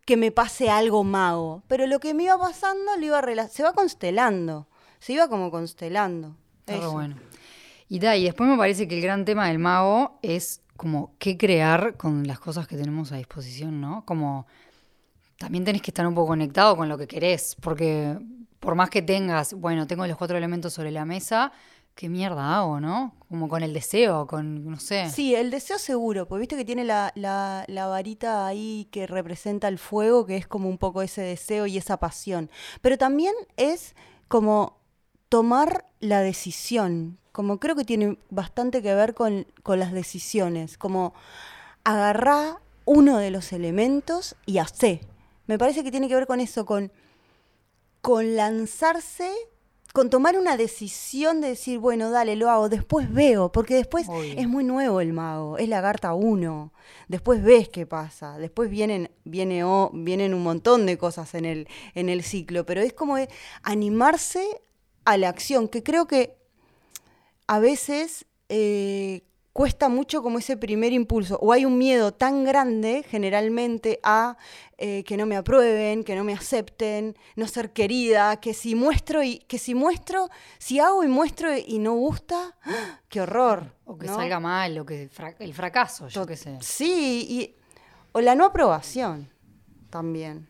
que 0.06 0.18
me 0.18 0.32
pase 0.32 0.70
algo 0.70 1.04
mago, 1.04 1.64
pero 1.68 1.86
lo 1.86 2.00
que 2.00 2.14
me 2.14 2.24
iba 2.24 2.38
pasando 2.38 2.98
lo 2.98 3.06
iba 3.06 3.48
se 3.48 3.64
va 3.64 3.74
constelando, 3.74 4.68
se 5.00 5.14
iba 5.14 5.28
como 5.28 5.52
constelando. 5.52 6.36
Re 6.66 6.78
Eso. 6.78 6.92
bueno. 6.92 7.16
Y, 7.88 8.00
da, 8.00 8.16
y 8.16 8.24
después 8.24 8.50
me 8.50 8.58
parece 8.58 8.88
que 8.88 8.96
el 8.96 9.02
gran 9.02 9.26
tema 9.26 9.48
del 9.48 9.60
mago 9.60 10.18
es 10.22 10.62
como 10.78 11.14
qué 11.20 11.38
crear 11.38 11.98
con 11.98 12.26
las 12.26 12.40
cosas 12.40 12.68
que 12.68 12.76
tenemos 12.76 13.12
a 13.12 13.18
disposición, 13.18 13.80
¿no? 13.80 14.04
Como 14.06 14.48
también 15.38 15.64
tenés 15.64 15.82
que 15.82 15.92
estar 15.92 16.08
un 16.08 16.16
poco 16.16 16.30
conectado 16.30 16.76
con 16.76 16.90
lo 16.90 16.98
que 16.98 17.08
querés, 17.08 17.56
porque 17.62 18.18
por 18.60 18.76
más 18.76 18.90
que 18.90 19.02
tengas, 19.02 19.54
bueno, 19.54 19.88
tengo 19.88 20.06
los 20.08 20.18
cuatro 20.18 20.38
elementos 20.38 20.74
sobre 20.74 20.92
la 20.92 21.04
mesa, 21.04 21.52
¿qué 22.02 22.10
mierda 22.10 22.58
hago, 22.58 22.80
no? 22.80 23.14
Como 23.30 23.48
con 23.48 23.62
el 23.62 23.74
deseo, 23.74 24.26
con, 24.26 24.66
no 24.66 24.80
sé. 24.80 25.08
Sí, 25.12 25.36
el 25.36 25.52
deseo 25.52 25.78
seguro, 25.78 26.28
porque 26.28 26.40
viste 26.40 26.58
que 26.58 26.66
tiene 26.66 26.84
la, 26.84 27.14
la, 27.14 27.88
varita 27.88 28.48
ahí 28.48 28.88
que 28.90 29.06
representa 29.06 29.68
el 29.68 29.78
fuego, 29.78 30.26
que 30.26 30.36
es 30.36 30.48
como 30.48 30.68
un 30.68 30.80
poco 30.80 31.04
ese 31.04 31.22
deseo 31.22 31.68
y 31.68 31.78
esa 31.78 31.98
pasión. 31.98 32.50
Pero 32.82 32.98
también 32.98 33.36
es 33.56 33.94
como 34.30 34.80
tomar 35.30 35.86
la 36.00 36.22
decisión, 36.22 37.20
como 37.32 37.60
creo 37.60 37.76
que 37.76 37.86
tiene 37.86 38.18
bastante 38.32 38.82
que 38.82 38.96
ver 38.96 39.14
con, 39.14 39.46
con 39.62 39.78
las 39.78 39.92
decisiones, 39.92 40.80
como 40.80 41.14
agarrar 41.84 42.56
uno 42.86 43.20
de 43.20 43.30
los 43.30 43.54
elementos 43.54 44.36
y 44.48 44.58
hacer. 44.58 45.02
Me 45.46 45.60
parece 45.60 45.84
que 45.84 45.92
tiene 45.92 46.08
que 46.08 46.16
ver 46.16 46.26
con 46.26 46.40
eso, 46.40 46.66
con, 46.66 46.92
con 48.02 48.36
lanzarse 48.36 49.32
con 49.94 50.10
tomar 50.10 50.38
una 50.38 50.58
decisión 50.58 51.42
de 51.42 51.50
decir, 51.50 51.80
bueno, 51.80 52.12
dale, 52.12 52.36
lo 52.36 52.50
hago, 52.50 52.70
después 52.70 53.12
veo, 53.12 53.52
porque 53.52 53.76
después 53.76 54.08
es 54.38 54.48
muy 54.48 54.64
nuevo 54.64 55.02
el 55.02 55.14
mago, 55.14 55.58
es 55.58 55.68
la 55.68 55.82
carta 55.82 56.14
1, 56.14 56.74
después 57.08 57.44
ves 57.44 57.70
qué 57.70 57.86
pasa, 57.86 58.38
después 58.38 58.70
vienen, 58.70 59.12
viene, 59.24 59.64
vienen 59.94 60.34
un 60.34 60.44
montón 60.44 60.86
de 60.86 60.98
cosas 60.98 61.34
en 61.36 61.46
el, 61.46 61.68
en 61.94 62.10
el 62.10 62.24
ciclo, 62.24 62.66
pero 62.66 62.82
es 62.82 62.94
como 62.94 63.18
animarse 63.64 64.62
a 65.06 65.18
la 65.18 65.30
acción, 65.30 65.68
que 65.68 65.84
creo 65.84 66.08
que 66.08 66.38
a 67.48 67.60
veces 67.60 68.26
eh, 68.50 69.24
cuesta 69.54 69.90
mucho 69.90 70.22
como 70.22 70.40
ese 70.40 70.58
primer 70.58 70.94
impulso, 70.94 71.38
o 71.42 71.52
hay 71.52 71.66
un 71.66 71.78
miedo 71.78 72.14
tan 72.14 72.44
grande 72.44 73.04
generalmente 73.08 74.00
a 74.04 74.38
eh, 74.78 75.04
que 75.04 75.18
no 75.18 75.26
me 75.26 75.36
aprueben, 75.36 76.04
que 76.04 76.16
no 76.16 76.24
me 76.24 76.34
acepten, 76.34 77.16
no 77.36 77.48
ser 77.48 77.72
querida, 77.72 78.40
que 78.40 78.54
si 78.54 78.76
muestro 78.76 79.24
y 79.24 79.40
que 79.40 79.58
si 79.58 79.76
muestro, 79.76 80.30
si 80.58 80.80
hago 80.80 81.04
y 81.04 81.08
muestro 81.08 81.56
y 81.56 81.80
no 81.80 81.94
gusta, 81.94 82.58
qué 83.10 83.22
horror. 83.22 83.76
O 83.86 83.98
que 83.98 84.08
salga 84.08 84.40
mal, 84.40 84.78
o 84.80 84.86
que 84.86 85.10
el 85.40 85.54
fracaso, 85.54 86.08
yo 86.08 86.26
qué 86.26 86.38
sé. 86.38 86.58
Sí, 86.62 87.28
y, 87.30 87.56
o 88.14 88.22
la 88.22 88.36
no 88.36 88.46
aprobación 88.46 89.30
también. 89.90 90.48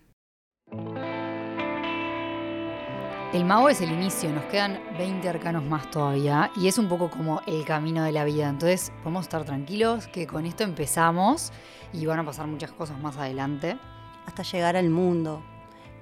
El 3.33 3.45
mago 3.45 3.69
es 3.69 3.79
el 3.79 3.93
inicio, 3.93 4.29
nos 4.29 4.43
quedan 4.45 4.77
20 4.97 5.29
arcanos 5.29 5.63
más 5.63 5.89
todavía 5.89 6.51
y 6.57 6.67
es 6.67 6.77
un 6.77 6.89
poco 6.89 7.09
como 7.09 7.41
el 7.47 7.63
camino 7.63 8.03
de 8.03 8.11
la 8.11 8.25
vida. 8.25 8.49
Entonces 8.49 8.91
podemos 9.03 9.23
estar 9.23 9.45
tranquilos 9.45 10.07
que 10.07 10.27
con 10.27 10.45
esto 10.45 10.65
empezamos 10.65 11.53
y 11.93 12.05
van 12.05 12.19
a 12.19 12.25
pasar 12.25 12.47
muchas 12.47 12.73
cosas 12.73 12.99
más 12.99 13.15
adelante. 13.15 13.77
Hasta 14.25 14.43
llegar 14.43 14.75
al 14.75 14.89
mundo. 14.89 15.41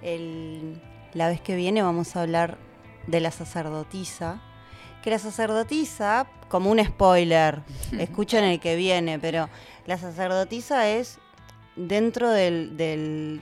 la 0.02 1.28
vez 1.28 1.40
que 1.40 1.56
viene 1.56 1.84
vamos 1.84 2.16
a 2.16 2.24
hablar 2.24 2.58
de 3.06 3.20
la 3.20 3.30
sacerdotisa. 3.30 4.42
Que 5.04 5.12
la 5.12 5.20
sacerdotisa, 5.20 6.26
como 6.48 6.72
un 6.72 6.84
spoiler, 6.84 7.62
escuchen 8.00 8.44
el 8.44 8.60
que 8.60 8.76
viene, 8.76 9.20
pero 9.20 9.50
la 9.86 10.00
sacerdotisa 10.00 10.90
es 10.90 11.20
dentro 11.88 12.30
de 12.30 13.40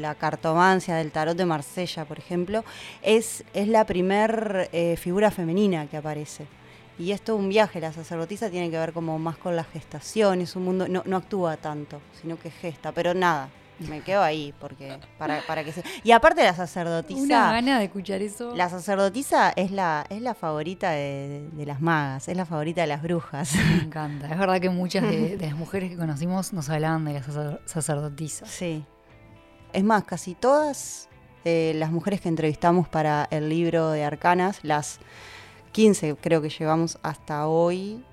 la 0.00 0.14
cartomancia, 0.14 0.96
del 0.96 1.10
tarot 1.10 1.36
de 1.36 1.44
Marsella, 1.44 2.04
por 2.04 2.18
ejemplo, 2.18 2.64
es, 3.02 3.44
es 3.52 3.68
la 3.68 3.84
primer 3.84 4.68
eh, 4.72 4.96
figura 4.96 5.30
femenina 5.30 5.86
que 5.86 5.96
aparece. 5.96 6.46
Y 6.98 7.12
esto 7.12 7.34
es 7.34 7.40
un 7.40 7.48
viaje, 7.48 7.80
la 7.80 7.92
sacerdotisa 7.92 8.50
tiene 8.50 8.70
que 8.70 8.78
ver 8.78 8.92
como 8.92 9.18
más 9.18 9.38
con 9.38 9.56
la 9.56 9.64
gestación, 9.64 10.42
es 10.42 10.54
un 10.54 10.64
mundo, 10.64 10.86
no, 10.86 11.02
no 11.06 11.16
actúa 11.16 11.56
tanto, 11.56 12.00
sino 12.20 12.38
que 12.38 12.50
gesta, 12.50 12.92
pero 12.92 13.14
nada, 13.14 13.48
me 13.88 14.00
quedo 14.02 14.22
ahí 14.22 14.54
porque 14.58 14.98
para, 15.18 15.40
para 15.46 15.64
que 15.64 15.72
se... 15.72 15.82
Y 16.04 16.12
aparte 16.12 16.42
la 16.42 16.54
sacerdotisa... 16.54 17.22
Una 17.22 17.52
gana 17.52 17.78
de 17.78 17.86
escuchar 17.86 18.22
eso. 18.22 18.54
La 18.54 18.68
sacerdotisa 18.68 19.50
es 19.50 19.70
la, 19.70 20.06
es 20.10 20.20
la 20.22 20.34
favorita 20.34 20.90
de, 20.90 21.48
las 21.66 21.80
magas, 21.80 22.28
es 22.28 22.36
la 22.36 22.46
favorita 22.46 22.82
de 22.82 22.86
las 22.86 23.02
brujas. 23.02 23.54
Me 23.54 23.84
encanta. 23.84 24.28
Es 24.30 24.38
verdad 24.38 24.60
que 24.60 24.70
muchas 24.70 25.02
de, 25.02 25.38
las 25.40 25.54
mujeres 25.54 25.90
que 25.90 25.96
conocimos 25.96 26.52
nos 26.52 26.68
hablaban 26.68 27.04
de 27.04 27.14
la 27.14 27.58
sacerdotisa. 27.66 28.46
Sí. 28.46 28.84
Es 29.72 29.84
más, 29.84 30.04
casi 30.04 30.34
todas 30.34 31.08
eh, 31.44 31.72
las 31.76 31.90
mujeres 31.90 32.20
que 32.20 32.28
entrevistamos 32.28 32.88
para 32.88 33.28
el 33.30 33.48
libro 33.48 33.90
de 33.90 34.04
Arcanas, 34.04 34.60
las 34.62 34.98
15 35.72 36.16
creo 36.16 36.42
que 36.42 36.50
llevamos 36.50 36.98
hasta 37.02 37.46
hoy. 37.46 38.04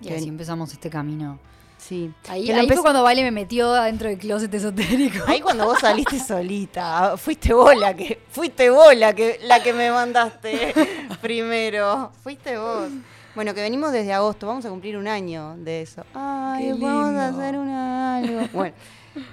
Y 0.00 0.12
así 0.12 0.28
empezamos 0.28 0.72
este 0.72 0.90
camino. 0.90 1.38
Sí. 1.82 2.12
Ahí, 2.28 2.46
fue 2.68 2.76
cuando 2.80 3.02
Vale 3.02 3.22
me 3.22 3.32
metió 3.32 3.74
adentro 3.74 4.08
del 4.08 4.16
closet 4.16 4.54
esotérico. 4.54 5.24
Ahí 5.26 5.40
cuando 5.40 5.64
vos 5.64 5.80
saliste 5.80 6.18
solita. 6.26 7.16
Fuiste 7.16 7.52
vos 7.52 7.76
la 7.76 7.94
que, 7.94 8.20
fuiste 8.30 8.70
vos 8.70 8.96
la 8.96 9.12
que, 9.12 9.40
la 9.42 9.60
que 9.62 9.72
me 9.72 9.90
mandaste 9.90 10.74
primero. 11.20 12.12
Fuiste 12.22 12.56
vos. 12.56 12.88
Bueno, 13.34 13.52
que 13.52 13.62
venimos 13.62 13.90
desde 13.90 14.12
agosto, 14.12 14.46
vamos 14.46 14.64
a 14.64 14.68
cumplir 14.68 14.96
un 14.96 15.08
año 15.08 15.56
de 15.56 15.82
eso. 15.82 16.04
Ay, 16.14 16.72
vamos 16.72 17.16
a 17.16 17.28
hacer 17.28 17.58
una 17.58 18.18
algo. 18.18 18.48
Bueno. 18.52 18.74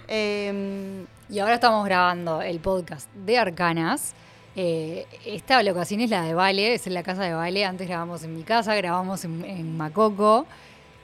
Em, 0.08 1.06
y 1.30 1.40
ahora 1.40 1.54
estamos 1.54 1.86
grabando 1.86 2.42
el 2.42 2.60
podcast 2.60 3.14
de 3.14 3.38
Arcanas. 3.38 4.16
Eh, 4.56 5.06
esta 5.24 5.62
locación 5.62 6.02
es 6.02 6.10
la 6.10 6.24
de 6.24 6.34
Vale, 6.34 6.74
es 6.74 6.88
en 6.88 6.96
la 6.96 7.04
casa 7.04 7.24
de 7.24 7.34
Vale. 7.34 7.64
Antes 7.64 7.88
grabamos 7.88 8.24
en 8.24 8.36
mi 8.36 8.42
casa, 8.42 8.74
grabamos 8.74 9.24
en, 9.24 9.46
en 9.46 9.78
Macoco. 9.78 10.48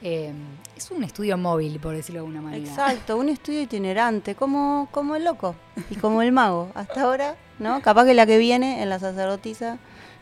Em, 0.02 0.36
es 0.76 0.92
un 0.92 1.04
estudio 1.04 1.38
móvil, 1.38 1.80
por 1.80 1.96
decirlo 1.96 2.22
de 2.22 2.28
alguna 2.28 2.42
manera. 2.42 2.70
Exacto, 2.70 3.18
un 3.18 3.30
estudio 3.30 3.62
itinerante, 3.62 4.36
como, 4.36 4.88
como 4.92 5.16
el 5.16 5.24
loco 5.24 5.56
y 5.90 5.96
como 5.96 6.22
el 6.22 6.32
mago. 6.32 6.72
Hasta 6.76 7.04
ahora, 7.04 7.36
¿no? 7.60 7.82
Capaz 7.82 8.06
que 8.06 8.14
la 8.14 8.26
que 8.26 8.38
viene 8.38 8.84
en 8.84 8.90
la 8.90 9.00
sacerdotisa 9.00 9.78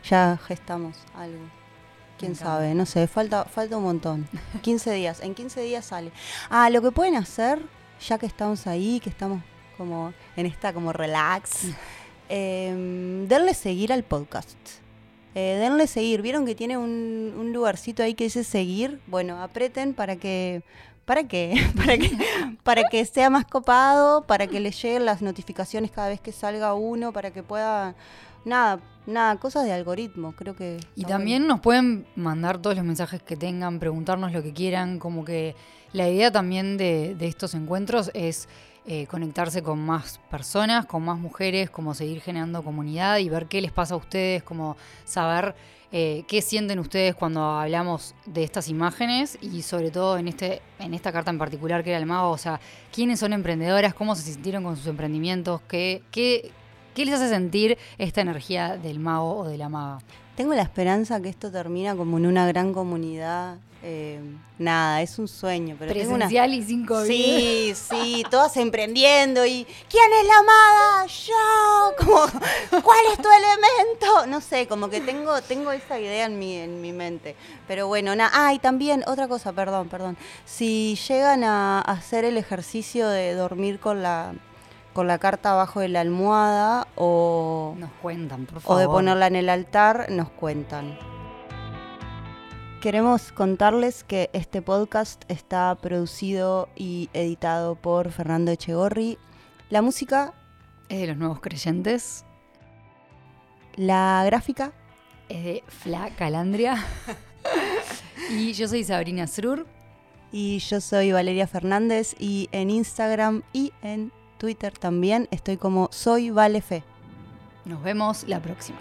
ya 0.08 0.38
gestamos 0.46 0.96
algo. 1.14 1.42
Quién 2.18 2.36
sabe, 2.36 2.74
no 2.74 2.86
sé, 2.86 3.08
falta, 3.08 3.44
falta 3.44 3.76
un 3.76 3.84
montón. 3.84 4.28
15 4.62 4.92
días, 4.92 5.20
en 5.20 5.34
15 5.34 5.60
días 5.62 5.84
sale. 5.84 6.12
Ah, 6.48 6.70
lo 6.70 6.80
que 6.80 6.92
pueden 6.92 7.16
hacer, 7.16 7.60
ya 8.06 8.18
que 8.18 8.26
estamos 8.26 8.66
ahí, 8.66 9.00
que 9.00 9.10
estamos 9.10 9.42
como 9.76 10.14
en 10.36 10.46
esta 10.46 10.72
como 10.72 10.92
relax, 10.92 11.66
eh, 12.28 13.26
darle 13.28 13.52
seguir 13.52 13.92
al 13.92 14.04
podcast 14.04 14.83
eh, 15.34 15.56
denle 15.58 15.86
seguir. 15.86 16.22
¿Vieron 16.22 16.46
que 16.46 16.54
tiene 16.54 16.78
un, 16.78 17.50
lugarcito 17.52 18.02
ahí 18.02 18.14
que 18.14 18.24
dice 18.24 18.44
seguir? 18.44 19.00
Bueno, 19.06 19.42
apreten 19.42 19.94
para 19.94 20.16
que... 20.16 20.62
¿Para 21.04 21.24
qué? 21.24 21.54
para 21.76 21.98
que, 21.98 22.10
para 22.62 22.84
que 22.84 23.04
sea 23.04 23.30
más 23.30 23.44
copado, 23.44 24.22
para 24.22 24.46
que 24.46 24.60
les 24.60 24.80
lleguen 24.80 25.04
las 25.04 25.22
notificaciones 25.22 25.90
cada 25.90 26.08
vez 26.08 26.20
que 26.20 26.32
salga 26.32 26.74
uno, 26.74 27.12
para 27.12 27.30
que 27.30 27.42
pueda... 27.42 27.94
Nada, 28.44 28.80
nada, 29.06 29.36
cosas 29.36 29.64
de 29.64 29.72
algoritmo, 29.72 30.32
creo 30.32 30.54
que... 30.54 30.78
Y 30.94 31.04
también 31.04 31.46
nos 31.46 31.60
pueden 31.60 32.06
mandar 32.14 32.58
todos 32.58 32.76
los 32.76 32.84
mensajes 32.84 33.22
que 33.22 33.36
tengan, 33.36 33.78
preguntarnos 33.78 34.32
lo 34.32 34.42
que 34.42 34.52
quieran, 34.52 34.98
como 34.98 35.24
que 35.24 35.56
la 35.94 36.08
idea 36.10 36.30
también 36.30 36.76
de, 36.76 37.14
de 37.14 37.26
estos 37.26 37.54
encuentros 37.54 38.10
es 38.12 38.48
eh, 38.86 39.06
conectarse 39.06 39.62
con 39.62 39.78
más 39.78 40.20
personas, 40.30 40.84
con 40.84 41.02
más 41.04 41.18
mujeres, 41.18 41.70
como 41.70 41.94
seguir 41.94 42.20
generando 42.20 42.62
comunidad 42.62 43.18
y 43.18 43.30
ver 43.30 43.46
qué 43.46 43.62
les 43.62 43.72
pasa 43.72 43.94
a 43.94 43.96
ustedes, 43.96 44.42
como 44.42 44.76
saber 45.04 45.54
eh, 45.90 46.24
qué 46.28 46.42
sienten 46.42 46.78
ustedes 46.78 47.14
cuando 47.14 47.40
hablamos 47.40 48.14
de 48.26 48.44
estas 48.44 48.68
imágenes 48.68 49.38
y 49.40 49.62
sobre 49.62 49.90
todo 49.90 50.18
en, 50.18 50.28
este, 50.28 50.60
en 50.80 50.92
esta 50.92 51.12
carta 51.12 51.30
en 51.30 51.38
particular 51.38 51.82
que 51.82 51.90
era 51.90 51.98
el 51.98 52.04
mago, 52.04 52.30
o 52.30 52.36
sea, 52.36 52.60
quiénes 52.92 53.20
son 53.20 53.32
emprendedoras, 53.32 53.94
cómo 53.94 54.14
se 54.16 54.22
sintieron 54.22 54.64
con 54.64 54.76
sus 54.76 54.86
emprendimientos, 54.88 55.62
qué, 55.68 56.02
qué, 56.10 56.50
qué 56.94 57.04
les 57.04 57.14
hace 57.14 57.28
sentir 57.28 57.78
esta 57.96 58.20
energía 58.20 58.76
del 58.76 58.98
mago 58.98 59.38
o 59.38 59.48
de 59.48 59.56
la 59.56 59.68
maga. 59.68 60.00
Tengo 60.36 60.54
la 60.54 60.62
esperanza 60.62 61.20
que 61.20 61.28
esto 61.28 61.50
termina 61.50 61.94
como 61.96 62.18
en 62.18 62.26
una 62.26 62.46
gran 62.46 62.72
comunidad 62.72 63.58
eh, 63.86 64.18
nada, 64.58 65.02
es 65.02 65.18
un 65.18 65.28
sueño. 65.28 65.76
Pero 65.78 65.92
Presencial 65.92 66.54
y 66.54 66.62
sin 66.62 66.86
COVID. 66.86 67.06
Sí, 67.06 67.74
sí, 67.74 68.24
todas 68.30 68.56
emprendiendo 68.56 69.44
y 69.44 69.66
¿quién 69.90 70.10
es 70.20 70.26
la 70.26 70.38
amada? 70.38 71.06
Yo. 71.06 71.34
Como, 71.98 72.82
¿cuál 72.82 72.98
es 73.12 73.18
tu 73.18 73.28
elemento? 73.28 74.26
No 74.26 74.40
sé, 74.40 74.66
como 74.66 74.88
que 74.88 75.02
tengo, 75.02 75.42
tengo 75.42 75.70
esa 75.70 76.00
idea 76.00 76.24
en 76.24 76.38
mi, 76.38 76.56
en 76.56 76.80
mi 76.80 76.94
mente. 76.94 77.36
Pero 77.68 77.86
bueno, 77.86 78.16
nada. 78.16 78.30
Ah, 78.32 78.54
y 78.54 78.58
también, 78.58 79.04
otra 79.06 79.28
cosa, 79.28 79.52
perdón, 79.52 79.90
perdón. 79.90 80.16
Si 80.46 80.98
llegan 81.06 81.44
a 81.44 81.82
hacer 81.82 82.24
el 82.24 82.38
ejercicio 82.38 83.06
de 83.06 83.34
dormir 83.34 83.80
con 83.80 84.02
la 84.02 84.32
con 84.94 85.08
la 85.08 85.18
carta 85.18 85.50
abajo 85.50 85.80
de 85.80 85.88
la 85.88 86.00
almohada 86.00 86.86
o 86.94 87.74
nos 87.76 87.90
cuentan, 88.00 88.46
por 88.46 88.60
favor. 88.60 88.76
O 88.76 88.80
de 88.80 88.86
ponerla 88.86 89.26
en 89.26 89.36
el 89.36 89.48
altar, 89.50 90.06
nos 90.10 90.30
cuentan. 90.30 90.96
Queremos 92.80 93.32
contarles 93.32 94.04
que 94.04 94.30
este 94.32 94.62
podcast 94.62 95.24
está 95.28 95.74
producido 95.74 96.68
y 96.76 97.10
editado 97.12 97.74
por 97.74 98.12
Fernando 98.12 98.52
Echegorri. 98.52 99.18
La 99.68 99.82
música 99.82 100.32
es 100.88 101.00
de 101.00 101.06
los 101.08 101.16
nuevos 101.16 101.40
creyentes. 101.40 102.24
La 103.74 104.22
gráfica 104.24 104.72
es 105.28 105.44
de 105.44 105.64
Fla 105.68 106.10
Calandria. 106.16 106.82
Y 108.30 108.54
yo 108.54 108.68
soy 108.68 108.84
Sabrina 108.84 109.26
Srur. 109.26 109.66
Y 110.32 110.58
yo 110.58 110.80
soy 110.80 111.12
Valeria 111.12 111.46
Fernández 111.46 112.16
y 112.18 112.48
en 112.52 112.70
Instagram 112.70 113.42
y 113.52 113.72
en 113.82 114.12
Twitter 114.38 114.76
también 114.76 115.28
estoy 115.30 115.56
como 115.56 115.88
Soy 115.92 116.30
Valefe. 116.30 116.82
Nos 117.64 117.82
vemos 117.82 118.24
la 118.28 118.40
próxima. 118.40 118.78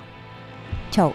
Chau. 0.91 1.13